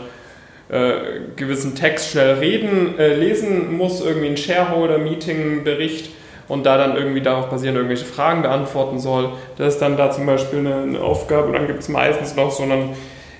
[0.70, 0.92] äh,
[1.36, 6.10] gewissen Text schnell reden, äh, lesen muss, irgendwie ein Shareholder-Meeting-Bericht
[6.48, 9.34] und da dann irgendwie darauf basierend irgendwelche Fragen beantworten soll.
[9.58, 12.52] Das ist dann da zum Beispiel eine, eine Aufgabe und dann gibt es meistens noch
[12.52, 12.96] so einen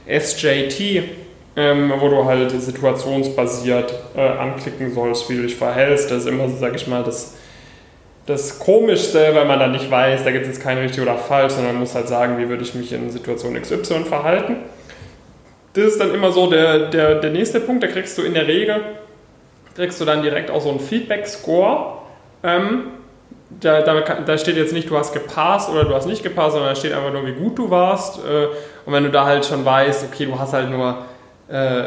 [0.08, 1.04] SJT,
[1.56, 6.12] ähm, wo du halt situationsbasiert äh, anklicken sollst, wie du dich verhältst.
[6.12, 7.36] Das ist immer so, sag ich mal, das,
[8.26, 11.54] das Komischste, weil man dann nicht weiß, da gibt es jetzt kein richtig oder falsch,
[11.54, 14.58] sondern man muss halt sagen, wie würde ich mich in Situation XY verhalten.
[15.74, 18.48] Das ist dann immer so der, der, der nächste Punkt, da kriegst du in der
[18.48, 18.82] Regel,
[19.76, 22.00] kriegst du dann direkt auch so einen Feedback-Score.
[22.44, 22.84] Ähm,
[23.60, 26.74] da, da, da, steht jetzt nicht, du hast gepasst oder du hast nicht gepasst, sondern
[26.74, 28.20] da steht einfach nur, wie gut du warst.
[28.20, 28.48] Äh,
[28.86, 31.06] und wenn du da halt schon weißt, okay, du hast halt nur
[31.50, 31.84] äh,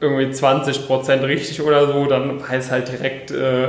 [0.00, 3.68] irgendwie 20% richtig oder so, dann weiß halt direkt äh,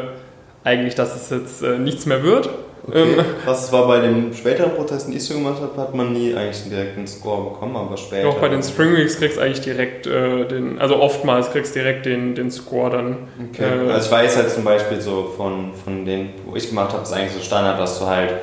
[0.63, 2.49] eigentlich, dass es jetzt äh, nichts mehr wird.
[2.87, 3.13] Okay.
[3.17, 6.35] Ähm, Was war bei den späteren Protesten, die ich so gemacht habe, hat man nie
[6.35, 8.23] eigentlich einen direkten Score bekommen, aber später.
[8.23, 11.79] Doch, bei den Spring Weeks kriegst du eigentlich direkt äh, den, also oftmals kriegst du
[11.79, 13.17] direkt den, den Score dann.
[13.51, 13.87] Okay.
[13.87, 17.03] Äh, also ich weiß halt zum Beispiel so von, von denen, wo ich gemacht habe,
[17.03, 18.33] ist eigentlich so Standard, dass du halt,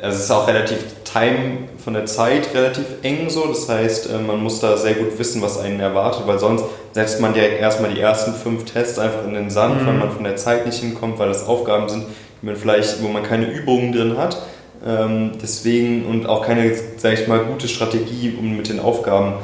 [0.00, 4.18] also es ist auch relativ time, von der Zeit relativ eng so, das heißt, äh,
[4.18, 7.92] man muss da sehr gut wissen, was einen erwartet, weil sonst setzt man direkt erstmal
[7.92, 9.86] die ersten fünf Tests einfach in den Sand, mhm.
[9.86, 12.04] weil man von der Zeit nicht hinkommt, weil das Aufgaben sind,
[12.44, 14.38] man vielleicht, wo man keine Übungen drin hat.
[14.86, 19.34] Ähm, deswegen und auch keine, sage ich mal, gute Strategie, um mit den Aufgaben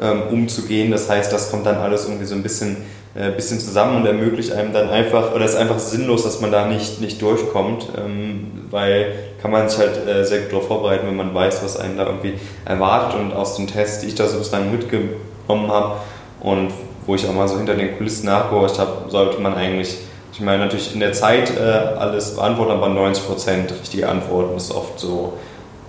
[0.00, 0.90] ähm, umzugehen.
[0.90, 2.78] Das heißt, das kommt dann alles irgendwie so ein bisschen,
[3.14, 6.66] äh, bisschen zusammen und ermöglicht einem dann einfach, oder ist einfach sinnlos, dass man da
[6.66, 11.16] nicht, nicht durchkommt, ähm, weil kann man sich halt äh, sehr gut darauf vorbereiten, wenn
[11.16, 13.18] man weiß, was einen da irgendwie erwartet.
[13.18, 15.96] Und aus den Tests, die ich da sozusagen mitgenommen habe
[16.40, 16.70] und
[17.06, 19.96] wo ich auch mal so hinter den Kulissen nachgehorcht habe, sollte man eigentlich
[20.32, 24.98] ich meine, natürlich in der Zeit äh, alles beantworten, aber 90% richtige Antworten ist oft
[24.98, 25.34] so,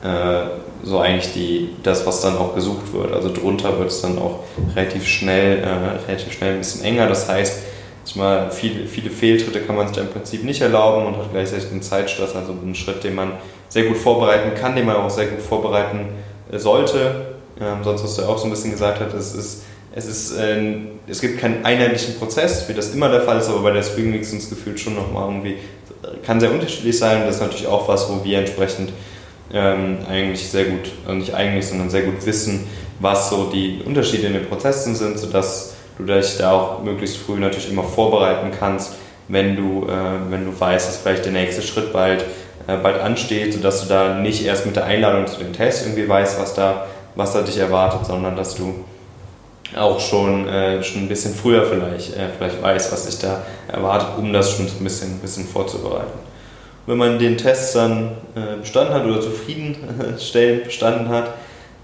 [0.03, 0.47] äh,
[0.83, 3.13] so eigentlich die, das, was dann auch gesucht wird.
[3.13, 4.39] Also drunter wird es dann auch
[4.75, 7.07] relativ schnell, äh, relativ schnell ein bisschen enger.
[7.07, 7.63] Das heißt,
[8.15, 11.81] mal, viele, viele Fehltritte kann man sich im Prinzip nicht erlauben und hat gleichzeitig einen
[11.81, 13.33] Zeitstress, also einen Schritt, den man
[13.69, 16.09] sehr gut vorbereiten kann, den man auch sehr gut vorbereiten
[16.51, 17.27] äh, sollte.
[17.59, 20.73] Ähm, sonst, was du auch so ein bisschen gesagt hast, es ist es, ist, äh,
[21.07, 24.11] es gibt keinen einheitlichen Prozess, wie das immer der Fall ist, aber bei der Spring
[24.11, 25.57] Mix das Gefühl schon nochmal irgendwie,
[26.23, 27.23] kann sehr unterschiedlich sein.
[27.25, 28.91] Das ist natürlich auch was, wo wir entsprechend
[29.53, 32.67] ähm, eigentlich sehr gut, also nicht eigentlich, sondern sehr gut wissen,
[32.99, 37.39] was so die Unterschiede in den Prozessen sind, sodass du dich da auch möglichst früh
[37.39, 38.93] natürlich immer vorbereiten kannst,
[39.27, 42.23] wenn du, äh, wenn du weißt, dass vielleicht der nächste Schritt bald,
[42.67, 46.07] äh, bald ansteht, sodass du da nicht erst mit der Einladung zu dem Test irgendwie
[46.07, 48.73] weißt, was da, was da dich erwartet, sondern dass du
[49.75, 54.09] auch schon, äh, schon ein bisschen früher vielleicht, äh, vielleicht weiß, was sich da erwartet,
[54.17, 56.30] um das schon so ein bisschen, bisschen vorzubereiten.
[56.85, 61.33] Wenn man den Test dann äh, bestanden hat oder zufriedenstellend bestanden hat,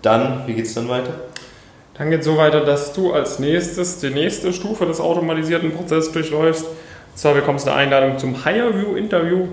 [0.01, 1.13] dann, wie geht es dann weiter?
[1.97, 6.11] Dann geht es so weiter, dass du als nächstes die nächste Stufe des automatisierten Prozesses
[6.11, 6.65] durchläufst.
[6.65, 9.47] Und zwar bekommst du eine Einladung zum Higher View Interview.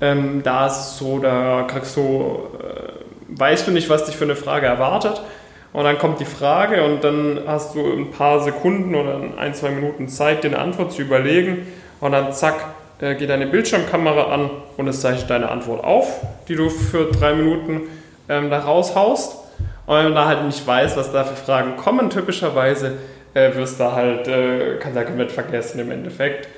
[0.00, 4.24] Ähm, da ist es so, da kriegst du, äh, weißt du nicht, was dich für
[4.24, 5.20] eine Frage erwartet
[5.74, 9.70] und dann kommt die Frage und dann hast du ein paar Sekunden oder ein, zwei
[9.70, 11.66] Minuten Zeit, dir eine Antwort zu überlegen.
[12.00, 12.64] Und dann zack,
[13.04, 17.34] äh, geht deine Bildschirmkamera an und es zeichnet deine Antwort auf, die du für drei
[17.34, 17.82] Minuten
[18.28, 19.36] ähm, da raushaust.
[19.86, 22.94] Und wenn du da halt nicht weißt, was da für Fragen kommen, typischerweise
[23.34, 26.48] äh, wirst du halt, äh, kannst halt komplett vergessen im Endeffekt.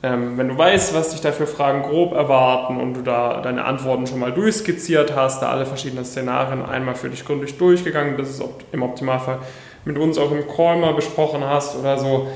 [0.00, 3.64] Ähm, wenn du weißt, was dich da für Fragen grob erwarten und du da deine
[3.64, 8.40] Antworten schon mal durchskizziert hast, da alle verschiedenen Szenarien einmal für dich gründlich durchgegangen bist,
[8.70, 9.40] im Optimalfall
[9.84, 12.28] mit uns auch im Call mal besprochen hast oder so,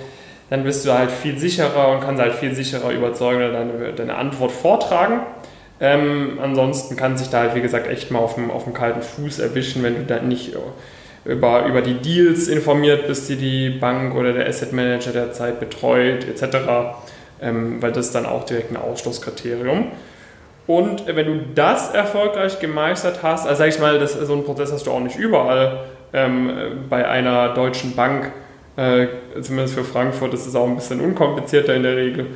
[0.52, 4.14] dann bist du halt viel sicherer und kannst halt viel sicherer überzeugen oder deine, deine
[4.14, 5.20] Antwort vortragen.
[5.80, 9.02] Ähm, ansonsten kann sich da halt, wie gesagt, echt mal auf dem, auf dem kalten
[9.02, 10.54] Fuß erwischen, wenn du da nicht
[11.24, 16.24] über, über die Deals informiert bist, die die Bank oder der Asset Manager derzeit betreut,
[16.28, 16.94] etc
[17.42, 19.88] ähm, weil das ist dann auch direkt ein Ausschlusskriterium.
[20.66, 24.72] Und wenn du das erfolgreich gemeistert hast, also sag ich mal, das, so einen Prozess
[24.72, 25.80] hast du auch nicht überall.
[26.14, 26.50] Ähm,
[26.88, 28.30] bei einer deutschen Bank,
[28.76, 29.06] äh,
[29.40, 32.26] zumindest für Frankfurt, ist es auch ein bisschen unkomplizierter in der Regel.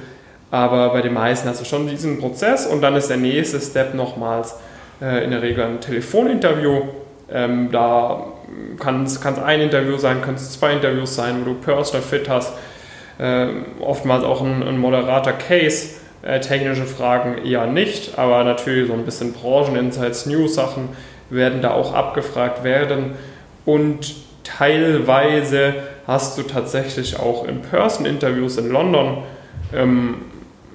[0.50, 3.94] Aber bei den meisten hast du schon diesen Prozess und dann ist der nächste Step
[3.94, 4.56] nochmals
[5.00, 6.82] äh, in der Regel ein Telefoninterview.
[7.32, 8.26] Ähm, da
[8.78, 12.52] kann es ein Interview sein, können es zwei Interviews sein, wo du Personal Fit hast
[13.18, 13.46] äh,
[13.80, 15.96] oftmals auch ein, ein moderater Case.
[16.22, 20.88] Äh, technische Fragen eher nicht, aber natürlich so ein bisschen Brancheninsights, News-Sachen
[21.30, 23.12] werden da auch abgefragt werden.
[23.64, 25.74] Und teilweise
[26.06, 29.18] hast du tatsächlich auch In-Person-Interviews in London.
[29.74, 30.16] Ähm,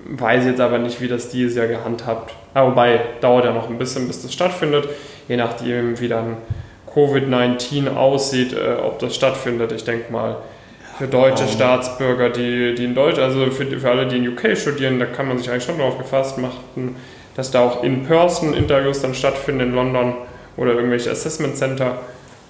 [0.05, 2.33] weiß jetzt aber nicht, wie das dieses Jahr gehandhabt.
[2.53, 4.89] Aber wobei, dauert ja noch ein bisschen, bis das stattfindet,
[5.27, 6.37] je nachdem, wie dann
[6.93, 9.71] Covid-19 aussieht, äh, ob das stattfindet.
[9.71, 10.37] Ich denke mal,
[10.97, 14.99] für deutsche Staatsbürger, die, die in Deutsch, also für, für alle, die in UK studieren,
[14.99, 16.95] da kann man sich eigentlich schon darauf gefasst machen,
[17.35, 20.13] dass da auch In-Person-Interviews dann stattfinden in London
[20.57, 21.97] oder irgendwelche Assessment Center.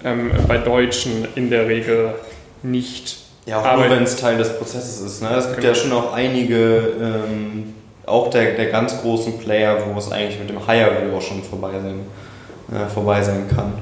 [0.04, 2.14] Ähm, bei Deutschen in der Regel
[2.62, 3.18] nicht.
[3.46, 5.22] Ja, auch nur wenn es Teil des Prozesses ist.
[5.22, 5.30] Ne?
[5.30, 5.68] Es gibt genau.
[5.68, 7.74] ja schon auch einige, ähm,
[8.06, 11.42] auch der, der ganz großen Player, wo es eigentlich mit dem Higher View auch schon
[11.42, 12.00] vorbei sein,
[12.72, 13.72] äh, vorbei sein kann.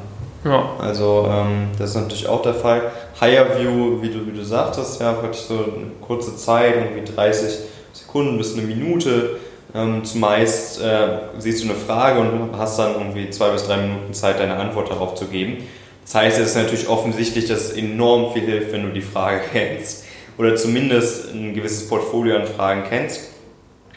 [0.45, 0.71] Ja.
[0.79, 2.83] Also ähm, das ist natürlich auch der Fall.
[3.21, 7.59] Higher View, wie du, wie du sagtest, ja, wirklich so eine kurze Zeit, irgendwie 30
[7.93, 9.37] Sekunden bis eine Minute.
[9.75, 14.13] Ähm, zumeist äh, siehst du eine Frage und hast dann irgendwie zwei bis drei Minuten
[14.15, 15.59] Zeit, deine Antwort darauf zu geben.
[16.11, 19.43] Das heißt, es ist natürlich offensichtlich, dass es enorm viel hilft, wenn du die Frage
[19.53, 20.05] kennst
[20.39, 23.29] oder zumindest ein gewisses Portfolio an Fragen kennst,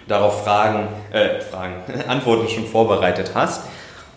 [0.07, 3.63] darauf Fragen, äh, Fragen, Antworten schon vorbereitet hast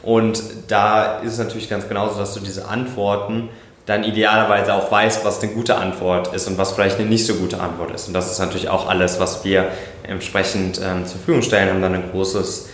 [0.03, 3.49] und da ist es natürlich ganz genauso, dass du diese Antworten
[3.87, 7.37] dann idealerweise auch weißt, was eine gute Antwort ist und was vielleicht eine nicht so
[7.37, 8.09] gute Antwort ist.
[8.09, 9.69] Und das ist natürlich auch alles, was wir
[10.03, 12.69] entsprechend ähm, zur Verfügung stellen, haben dann eine großes,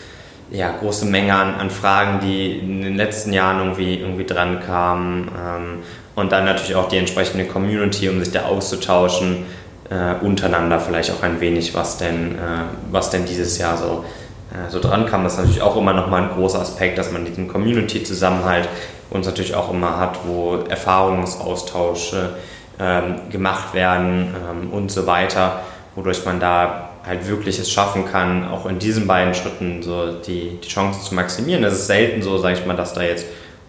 [0.53, 5.29] ja, große Menge an, an, Fragen, die in den letzten Jahren irgendwie, irgendwie dran kamen.
[5.29, 5.79] Ähm,
[6.15, 9.47] und dann natürlich auch die entsprechende Community, um sich da auszutauschen,
[9.89, 14.05] äh, untereinander vielleicht auch ein wenig, was denn, äh, was denn dieses Jahr so
[14.53, 15.25] äh, so dran kam.
[15.25, 18.69] Das ist natürlich auch immer nochmal ein großer Aspekt, dass man diesen Community-Zusammenhalt
[19.09, 22.31] uns natürlich auch immer hat, wo Erfahrungsaustausche
[22.79, 25.61] ähm, gemacht werden ähm, und so weiter,
[25.95, 30.59] wodurch man da halt wirklich es schaffen kann, auch in diesen beiden Schritten so die,
[30.63, 31.65] die Chancen zu maximieren.
[31.65, 33.27] Es ist selten so, sage ich mal, dass da jetzt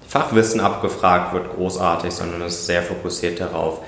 [0.07, 3.79] Fachwissen abgefragt wird, großartig, sondern es ist sehr fokussiert darauf,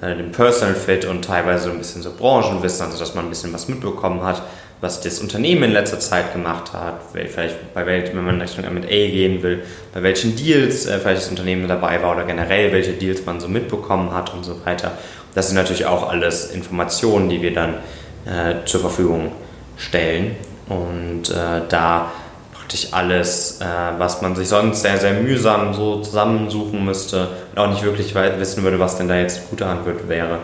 [0.00, 3.30] äh, den Personal Fit und teilweise so ein bisschen so Branchenwissen, also dass man ein
[3.30, 4.42] bisschen was mitbekommen hat,
[4.80, 8.86] was das Unternehmen in letzter Zeit gemacht hat, vielleicht bei welchen, wenn man Richtung M&A
[8.86, 13.24] gehen will, bei welchen Deals äh, vielleicht das Unternehmen dabei war oder generell welche Deals
[13.26, 14.92] man so mitbekommen hat und so weiter.
[15.34, 17.74] Das sind natürlich auch alles Informationen, die wir dann
[18.26, 19.32] äh, zur Verfügung
[19.76, 20.36] stellen
[20.68, 22.10] und äh, da
[22.52, 23.64] praktisch alles, äh,
[23.98, 28.62] was man sich sonst sehr, sehr mühsam so zusammensuchen müsste und auch nicht wirklich wissen
[28.62, 30.40] würde, was denn da jetzt gute Antwort wäre,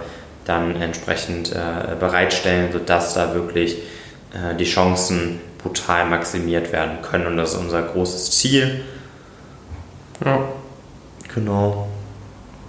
[0.47, 3.77] dann entsprechend äh, bereitstellen, sodass da wirklich
[4.33, 7.27] äh, die Chancen brutal maximiert werden können.
[7.27, 8.83] Und das ist unser großes Ziel.
[10.25, 10.41] Ja.
[11.35, 11.89] Genau.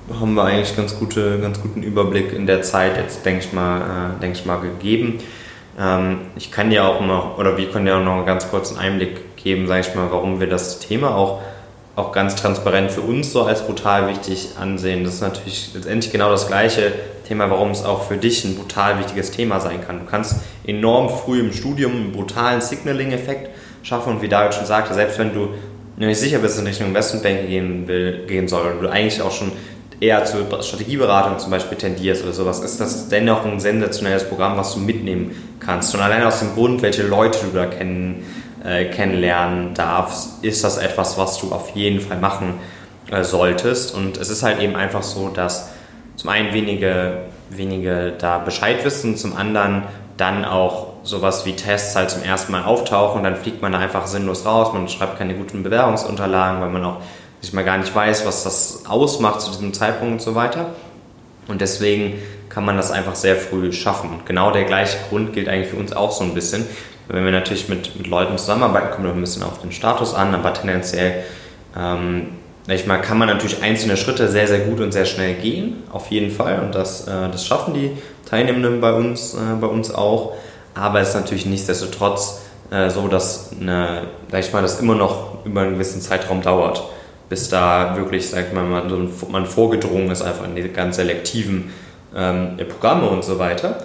[0.08, 3.82] Haben wir eigentlich ganz, gute, ganz guten Überblick in der Zeit jetzt, denke ich mal,
[3.82, 5.18] äh, denk ich mal gegeben.
[5.80, 8.78] Ähm, ich kann dir auch noch, oder wir können dir auch noch einen ganz kurzen
[8.78, 11.42] Einblick geben, sage ich mal, warum wir das Thema auch,
[11.96, 15.04] auch ganz transparent für uns so als brutal wichtig ansehen.
[15.04, 16.92] Das ist natürlich letztendlich genau das gleiche
[17.28, 20.02] Thema, warum es auch für dich ein brutal wichtiges Thema sein kann.
[20.02, 20.36] Du kannst
[20.68, 23.50] enorm früh im Studium einen brutalen Signaling-Effekt
[23.82, 25.50] schaffen und wie David schon sagte, selbst wenn du
[25.98, 29.52] nicht sicher bist, in Richtung Investmentbanking gehen, gehen soll und du eigentlich auch schon
[30.06, 34.74] eher zur Strategieberatung zum Beispiel tendierst oder sowas, ist das dennoch ein sensationelles Programm, was
[34.74, 35.94] du mitnehmen kannst.
[35.96, 38.24] Und allein aus dem Grund, welche Leute du da kennen,
[38.64, 42.56] äh, kennenlernen darfst, ist das etwas, was du auf jeden Fall machen
[43.12, 43.94] äh, solltest.
[43.96, 45.70] Und es ist halt eben einfach so, dass
[46.16, 49.84] zum einen wenige, wenige da Bescheid wissen, zum anderen
[50.18, 53.80] dann auch sowas wie Tests halt zum ersten Mal auftauchen und dann fliegt man da
[53.80, 56.98] einfach sinnlos raus, man schreibt keine guten Bewerbungsunterlagen, weil man auch
[57.46, 60.72] sich mal gar nicht weiß, was das ausmacht zu diesem Zeitpunkt und so weiter.
[61.48, 64.10] Und deswegen kann man das einfach sehr früh schaffen.
[64.10, 66.66] Und genau der gleiche Grund gilt eigentlich für uns auch so ein bisschen.
[67.08, 70.34] Wenn wir natürlich mit, mit Leuten zusammenarbeiten, kommt auch ein bisschen auf den Status an,
[70.34, 71.24] aber tendenziell
[71.78, 72.30] ähm,
[72.68, 76.10] ich meine, kann man natürlich einzelne Schritte sehr, sehr gut und sehr schnell gehen, auf
[76.10, 76.60] jeden Fall.
[76.62, 77.92] Und das, äh, das schaffen die
[78.28, 80.34] Teilnehmenden bei uns, äh, bei uns auch.
[80.74, 85.46] Aber es ist natürlich nichtsdestotrotz äh, so, dass eine, sag ich mal, das immer noch
[85.46, 86.84] über einen gewissen Zeitraum dauert,
[87.30, 91.72] bis da wirklich, sag mal, man, so man vorgedrungen ist einfach in die ganz selektiven
[92.16, 93.78] ähm, Programme und so weiter.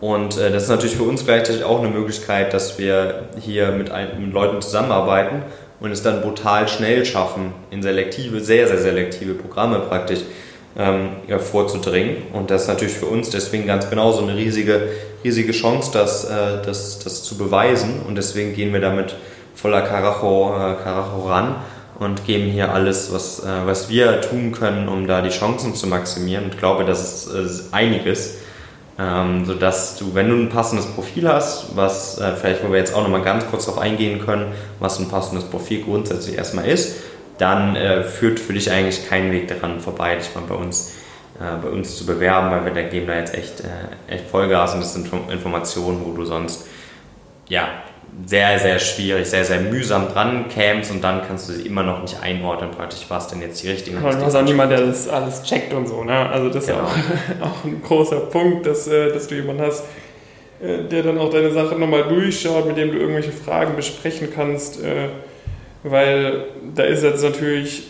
[0.00, 3.90] Und äh, das ist natürlich für uns gleichzeitig auch eine Möglichkeit, dass wir hier mit,
[3.90, 5.42] ein, mit Leuten zusammenarbeiten
[5.80, 10.20] und es dann brutal schnell schaffen, in selektive, sehr, sehr selektive Programme praktisch
[10.76, 12.16] ähm, vorzudringen.
[12.32, 14.88] Und das ist natürlich für uns deswegen ganz genau so eine riesige,
[15.24, 18.00] riesige Chance, das, äh, das, das zu beweisen.
[18.06, 19.16] Und deswegen gehen wir damit
[19.54, 21.56] voller Karacho, äh, Karacho ran
[21.98, 25.86] und geben hier alles, was, äh, was wir tun können, um da die Chancen zu
[25.86, 26.44] maximieren.
[26.44, 28.38] Und ich glaube, das ist äh, einiges
[28.98, 32.92] ähm, sodass du, wenn du ein passendes Profil hast, was äh, vielleicht, wo wir jetzt
[32.92, 36.96] auch nochmal ganz kurz darauf eingehen können, was ein passendes Profil grundsätzlich erstmal ist,
[37.38, 40.94] dann äh, führt für dich eigentlich kein Weg daran vorbei, dich mal bei uns,
[41.38, 44.74] äh, bei uns zu bewerben, weil wir da geben da jetzt echt, äh, echt Vollgas
[44.74, 46.66] und das sind Informationen, wo du sonst
[47.48, 47.68] ja,
[48.26, 52.02] sehr, sehr schwierig, sehr, sehr mühsam dran kämst und dann kannst du sie immer noch
[52.02, 54.20] nicht einordnen, praktisch, was denn jetzt die richtigen ist.
[54.20, 56.28] Du hast auch niemand, der das alles checkt und so, ne?
[56.28, 56.80] Also das genau.
[56.80, 59.84] ist auch, auch ein großer Punkt, dass, äh, dass du jemanden hast,
[60.60, 64.82] äh, der dann auch deine Sache nochmal durchschaut, mit dem du irgendwelche Fragen besprechen kannst,
[64.82, 65.08] äh,
[65.84, 66.44] weil
[66.74, 67.88] da ist jetzt natürlich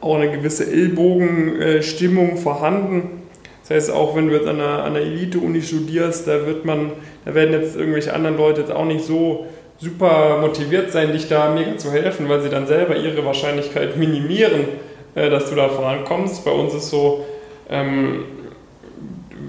[0.00, 3.23] auch eine gewisse Ellbogenstimmung vorhanden.
[3.66, 6.92] Das heißt, auch wenn du jetzt an einer, einer Elite-Uni studierst, da wird man,
[7.24, 9.46] da werden jetzt irgendwelche anderen Leute jetzt auch nicht so
[9.78, 14.66] super motiviert sein, dich da mega zu helfen, weil sie dann selber ihre Wahrscheinlichkeit minimieren,
[15.14, 16.44] äh, dass du da vorankommst.
[16.44, 17.24] Bei uns ist so,
[17.70, 18.24] ähm,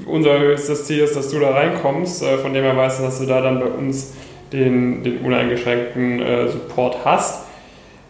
[0.06, 2.24] unser höchstes Ziel ist, dass du da reinkommst.
[2.24, 4.14] Äh, von dem her weißt du, dass du da dann bei uns
[4.54, 7.45] den, den uneingeschränkten äh, Support hast.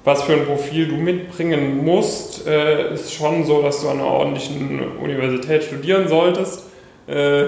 [0.06, 4.08] Was für ein Profil du mitbringen musst, äh, ist schon so, dass du an einer
[4.08, 6.68] ordentlichen Universität studieren solltest.
[7.08, 7.46] Äh,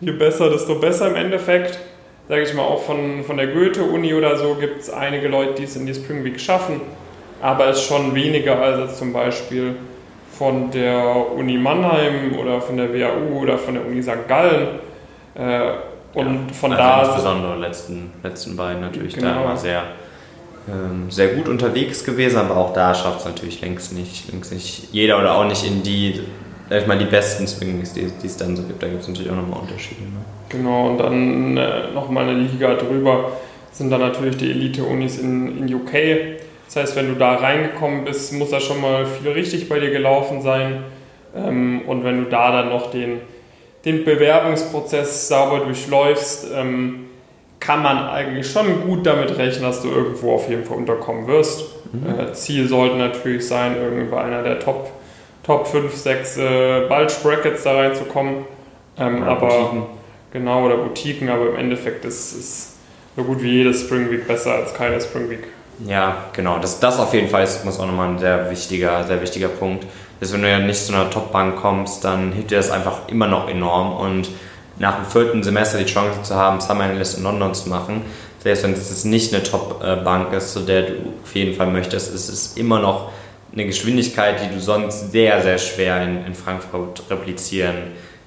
[0.00, 1.80] je besser, desto besser im Endeffekt.
[2.28, 5.64] Sage ich mal, auch von, von der Goethe-Uni oder so gibt es einige Leute, die
[5.64, 6.80] es in die Spring Week schaffen,
[7.42, 9.74] aber es ist schon weniger als zum Beispiel
[10.38, 14.26] von der Uni Mannheim oder von der WAU oder von der Uni St.
[14.26, 14.78] Gallen.
[15.34, 15.72] Äh,
[16.14, 17.02] und ja, von also da.
[17.04, 19.34] Insbesondere letzten, letzten beiden natürlich genau.
[19.34, 19.82] da immer sehr,
[21.10, 25.18] sehr gut unterwegs gewesen, aber auch da schafft es natürlich längst nicht, längst nicht jeder
[25.18, 26.22] oder auch nicht in die,
[26.70, 28.82] sag ich mal, die besten Swings, die, die es dann so gibt.
[28.82, 30.00] Da gibt es natürlich auch nochmal Unterschiede.
[30.02, 30.24] Ne?
[30.48, 33.32] Genau, und dann äh, nochmal eine Liga drüber
[33.72, 38.32] sind dann natürlich die Elite-Unis in, in UK das heißt, wenn du da reingekommen bist,
[38.32, 40.82] muss da schon mal viel richtig bei dir gelaufen sein.
[41.36, 43.20] Ähm, und wenn du da dann noch den,
[43.84, 47.03] den Bewerbungsprozess sauber durchläufst, ähm,
[47.64, 51.64] kann man eigentlich schon gut damit rechnen, dass du irgendwo auf jeden Fall unterkommen wirst.
[51.92, 52.20] Mhm.
[52.20, 54.90] Äh, Ziel sollte natürlich sein, irgendwo einer der Top,
[55.42, 58.44] Top 5, 6 äh, Bulge Brackets da reinzukommen.
[58.98, 59.82] Ähm, oder aber Boutiquen.
[60.32, 62.76] genau, oder Boutiquen, aber im Endeffekt ist es
[63.16, 65.44] so gut wie jedes Spring Week besser als keine Spring Week.
[65.86, 66.58] Ja, genau.
[66.58, 69.86] Das, das auf jeden Fall ist muss auch nochmal ein sehr wichtiger, sehr wichtiger Punkt.
[70.20, 73.26] Dass wenn du ja nicht zu einer Top-Bank kommst, dann hilft dir das einfach immer
[73.26, 73.96] noch enorm.
[73.96, 74.28] Und
[74.78, 78.02] nach dem vierten Semester die Chance zu haben, Summer Analyst in London zu machen,
[78.44, 82.28] selbst wenn es nicht eine Top-Bank ist, zu der du auf jeden Fall möchtest, ist
[82.28, 83.10] es immer noch
[83.52, 87.76] eine Geschwindigkeit, die du sonst sehr, sehr schwer in, in Frankfurt replizieren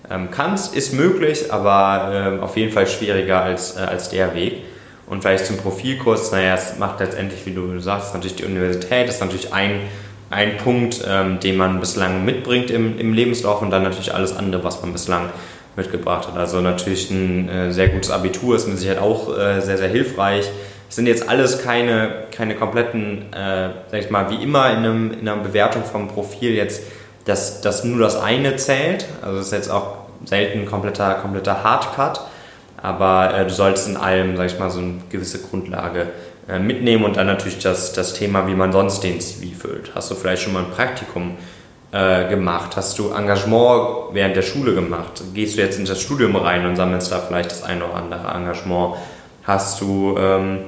[0.10, 0.76] ähm, kannst.
[0.76, 4.64] Ist möglich, aber ähm, auf jeden Fall schwieriger als, äh, als der Weg.
[5.06, 9.16] Und vielleicht zum Profilkurs, naja, es macht letztendlich, wie du sagst, natürlich die Universität, das
[9.16, 9.82] ist natürlich ein,
[10.30, 14.64] ein Punkt, ähm, den man bislang mitbringt im, im Lebenslauf und dann natürlich alles andere,
[14.64, 15.30] was man bislang
[15.78, 16.38] mitgebracht hat.
[16.38, 20.50] Also natürlich ein äh, sehr gutes Abitur ist mit Sicherheit auch äh, sehr, sehr hilfreich.
[20.90, 25.12] Es sind jetzt alles keine, keine kompletten, äh, sag ich mal, wie immer in, einem,
[25.12, 26.82] in einer Bewertung vom Profil jetzt,
[27.26, 29.06] dass, dass nur das eine zählt.
[29.22, 32.22] Also es ist jetzt auch selten ein kompletter, kompletter Hardcut
[32.78, 36.08] aber äh, du solltest in allem, sag ich mal, so eine gewisse Grundlage
[36.48, 39.92] äh, mitnehmen und dann natürlich das, das Thema, wie man sonst den CV füllt.
[39.96, 41.38] Hast du vielleicht schon mal ein Praktikum
[41.92, 42.76] äh, gemacht?
[42.76, 45.24] Hast du Engagement während der Schule gemacht?
[45.34, 48.28] Gehst du jetzt in das Studium rein und sammelst da vielleicht das eine oder andere
[48.34, 48.96] Engagement?
[49.44, 50.60] Hast du, ähm,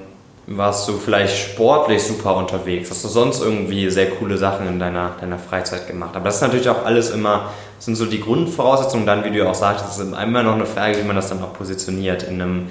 [0.48, 2.90] warst du vielleicht sportlich super unterwegs?
[2.90, 6.16] Hast du sonst irgendwie sehr coole Sachen in deiner, deiner Freizeit gemacht?
[6.16, 9.06] Aber das ist natürlich auch alles immer sind so die Grundvoraussetzungen.
[9.06, 11.54] Dann, wie du auch sagtest, ist immer noch eine Frage, wie man das dann auch
[11.54, 12.68] positioniert in, einem,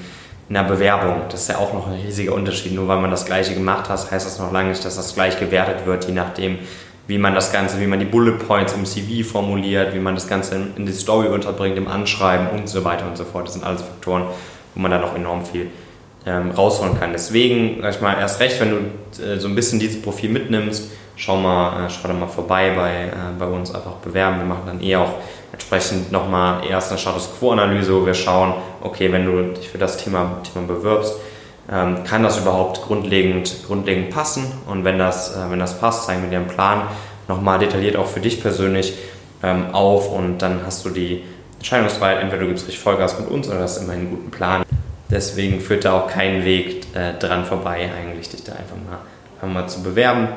[0.48, 1.22] in einer Bewerbung.
[1.30, 2.74] Das ist ja auch noch ein riesiger Unterschied.
[2.74, 5.38] Nur weil man das Gleiche gemacht hat, heißt das noch lange nicht, dass das gleich
[5.40, 6.58] gewertet wird, je nachdem,
[7.08, 10.28] wie man das Ganze, wie man die Bullet Points im CV formuliert, wie man das
[10.28, 13.46] Ganze in die Story unterbringt, im Anschreiben und so weiter und so fort.
[13.46, 14.24] Das sind alles Faktoren,
[14.74, 15.70] wo man da noch enorm viel
[16.26, 17.12] ähm, rausholen kann.
[17.12, 20.90] Deswegen, sag ich mal, erst recht, wenn du äh, so ein bisschen dieses Profil mitnimmst,
[21.16, 24.38] schau mal, äh, schau da mal vorbei bei, äh, bei uns, einfach bewerben.
[24.38, 25.14] Wir machen dann eh auch
[25.50, 29.96] entsprechend nochmal erst eine Status Quo-Analyse, wo wir schauen, okay, wenn du dich für das
[29.96, 31.14] Thema, Thema bewirbst,
[31.70, 34.44] ähm, kann das überhaupt grundlegend, grundlegend passen?
[34.66, 36.82] Und wenn das, äh, wenn das passt, zeigen wir dir einen Plan
[37.28, 38.94] nochmal detailliert auch für dich persönlich
[39.42, 41.24] ähm, auf und dann hast du die
[41.58, 44.64] Entscheidungsfreiheit, entweder du gibst richtig Vollgas mit uns oder hast immer einen guten Plan.
[45.10, 48.98] Deswegen führt da auch kein Weg äh, dran vorbei, eigentlich dich da einfach mal,
[49.36, 50.28] einfach mal zu bewerben.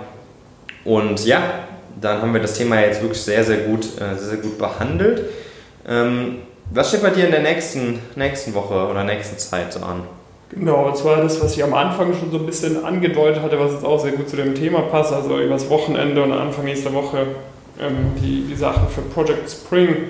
[0.84, 1.42] Und ja,
[2.00, 5.30] dann haben wir das Thema jetzt wirklich sehr, sehr gut, äh, sehr gut behandelt.
[5.88, 6.40] Ähm,
[6.72, 10.04] was steht bei dir in der nächsten, nächsten Woche oder nächsten Zeit so an?
[10.54, 13.72] Genau, und zwar das, was ich am Anfang schon so ein bisschen angedeutet hatte, was
[13.72, 17.20] jetzt auch sehr gut zu dem Thema passt, also übers Wochenende und Anfang nächster Woche
[17.80, 20.10] ähm, die, die Sachen für Project Spring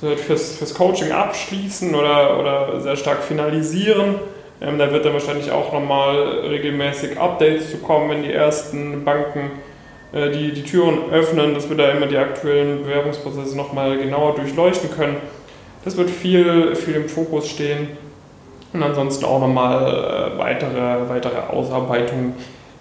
[0.00, 4.16] so fürs, fürs Coaching abschließen oder, oder sehr stark finalisieren.
[4.60, 9.52] Ähm, da wird dann wahrscheinlich auch nochmal regelmäßig Updates zu kommen, wenn die ersten Banken
[10.12, 14.90] äh, die, die Türen öffnen, dass wir da immer die aktuellen Bewerbungsprozesse nochmal genauer durchleuchten
[14.90, 15.16] können.
[15.84, 17.88] Das wird viel, viel im Fokus stehen.
[18.76, 22.34] Und ansonsten auch nochmal äh, weitere, weitere Ausarbeitung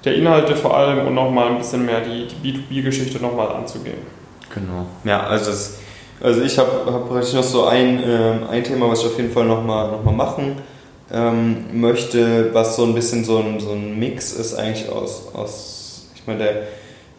[0.03, 3.97] der Inhalte vor allem und nochmal ein bisschen mehr die, die B2B-Geschichte nochmal anzugehen.
[4.53, 4.85] Genau.
[5.03, 5.79] Ja, also, es,
[6.21, 9.45] also ich habe hab noch so ein, äh, ein Thema, was ich auf jeden Fall
[9.45, 10.57] nochmal noch mal machen
[11.11, 16.07] ähm, möchte, was so ein bisschen so ein, so ein Mix ist eigentlich aus, aus
[16.13, 16.63] ich meine, der,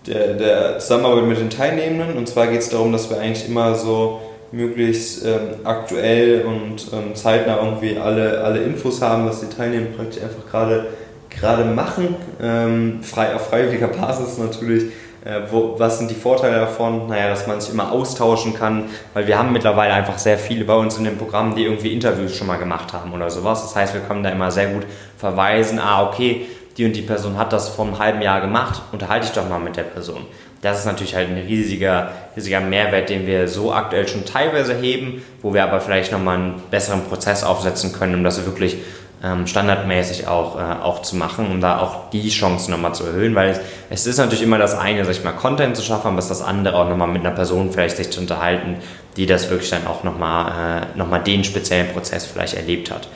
[0.07, 2.17] der, der Zusammenarbeit mit den Teilnehmenden.
[2.17, 4.21] Und zwar geht es darum, dass wir eigentlich immer so
[4.57, 10.23] möglichst ähm, aktuell und ähm, zeitnah irgendwie alle, alle Infos haben, was die Teilnehmer praktisch
[10.23, 10.87] einfach gerade
[11.29, 14.85] gerade machen, ähm, frei, auf freiwilliger Basis natürlich.
[15.25, 17.09] Äh, wo, was sind die Vorteile davon?
[17.09, 20.75] Naja, dass man sich immer austauschen kann, weil wir haben mittlerweile einfach sehr viele bei
[20.75, 23.63] uns in dem Programm, die irgendwie Interviews schon mal gemacht haben oder sowas.
[23.63, 24.87] Das heißt, wir können da immer sehr gut
[25.19, 26.47] verweisen, ah, okay,
[26.77, 29.59] die und die Person hat das vor einem halben Jahr gemacht, unterhalte ich doch mal
[29.59, 30.27] mit der Person.
[30.67, 35.23] Das ist natürlich halt ein riesiger, riesiger Mehrwert, den wir so aktuell schon teilweise heben,
[35.41, 38.79] wo wir aber vielleicht nochmal einen besseren Prozess aufsetzen können, um das wirklich
[39.23, 43.37] ähm, standardmäßig auch, äh, auch zu machen, um da auch die Chancen nochmal zu erhöhen,
[43.37, 43.61] weil es,
[43.91, 46.41] es, ist natürlich immer das eine, sag ich mal, Content zu schaffen, aber es ist
[46.41, 48.79] das andere auch nochmal mit einer Person vielleicht sich zu unterhalten,
[49.17, 53.09] die das wirklich dann auch nochmal äh, noch den speziellen Prozess vielleicht erlebt hat.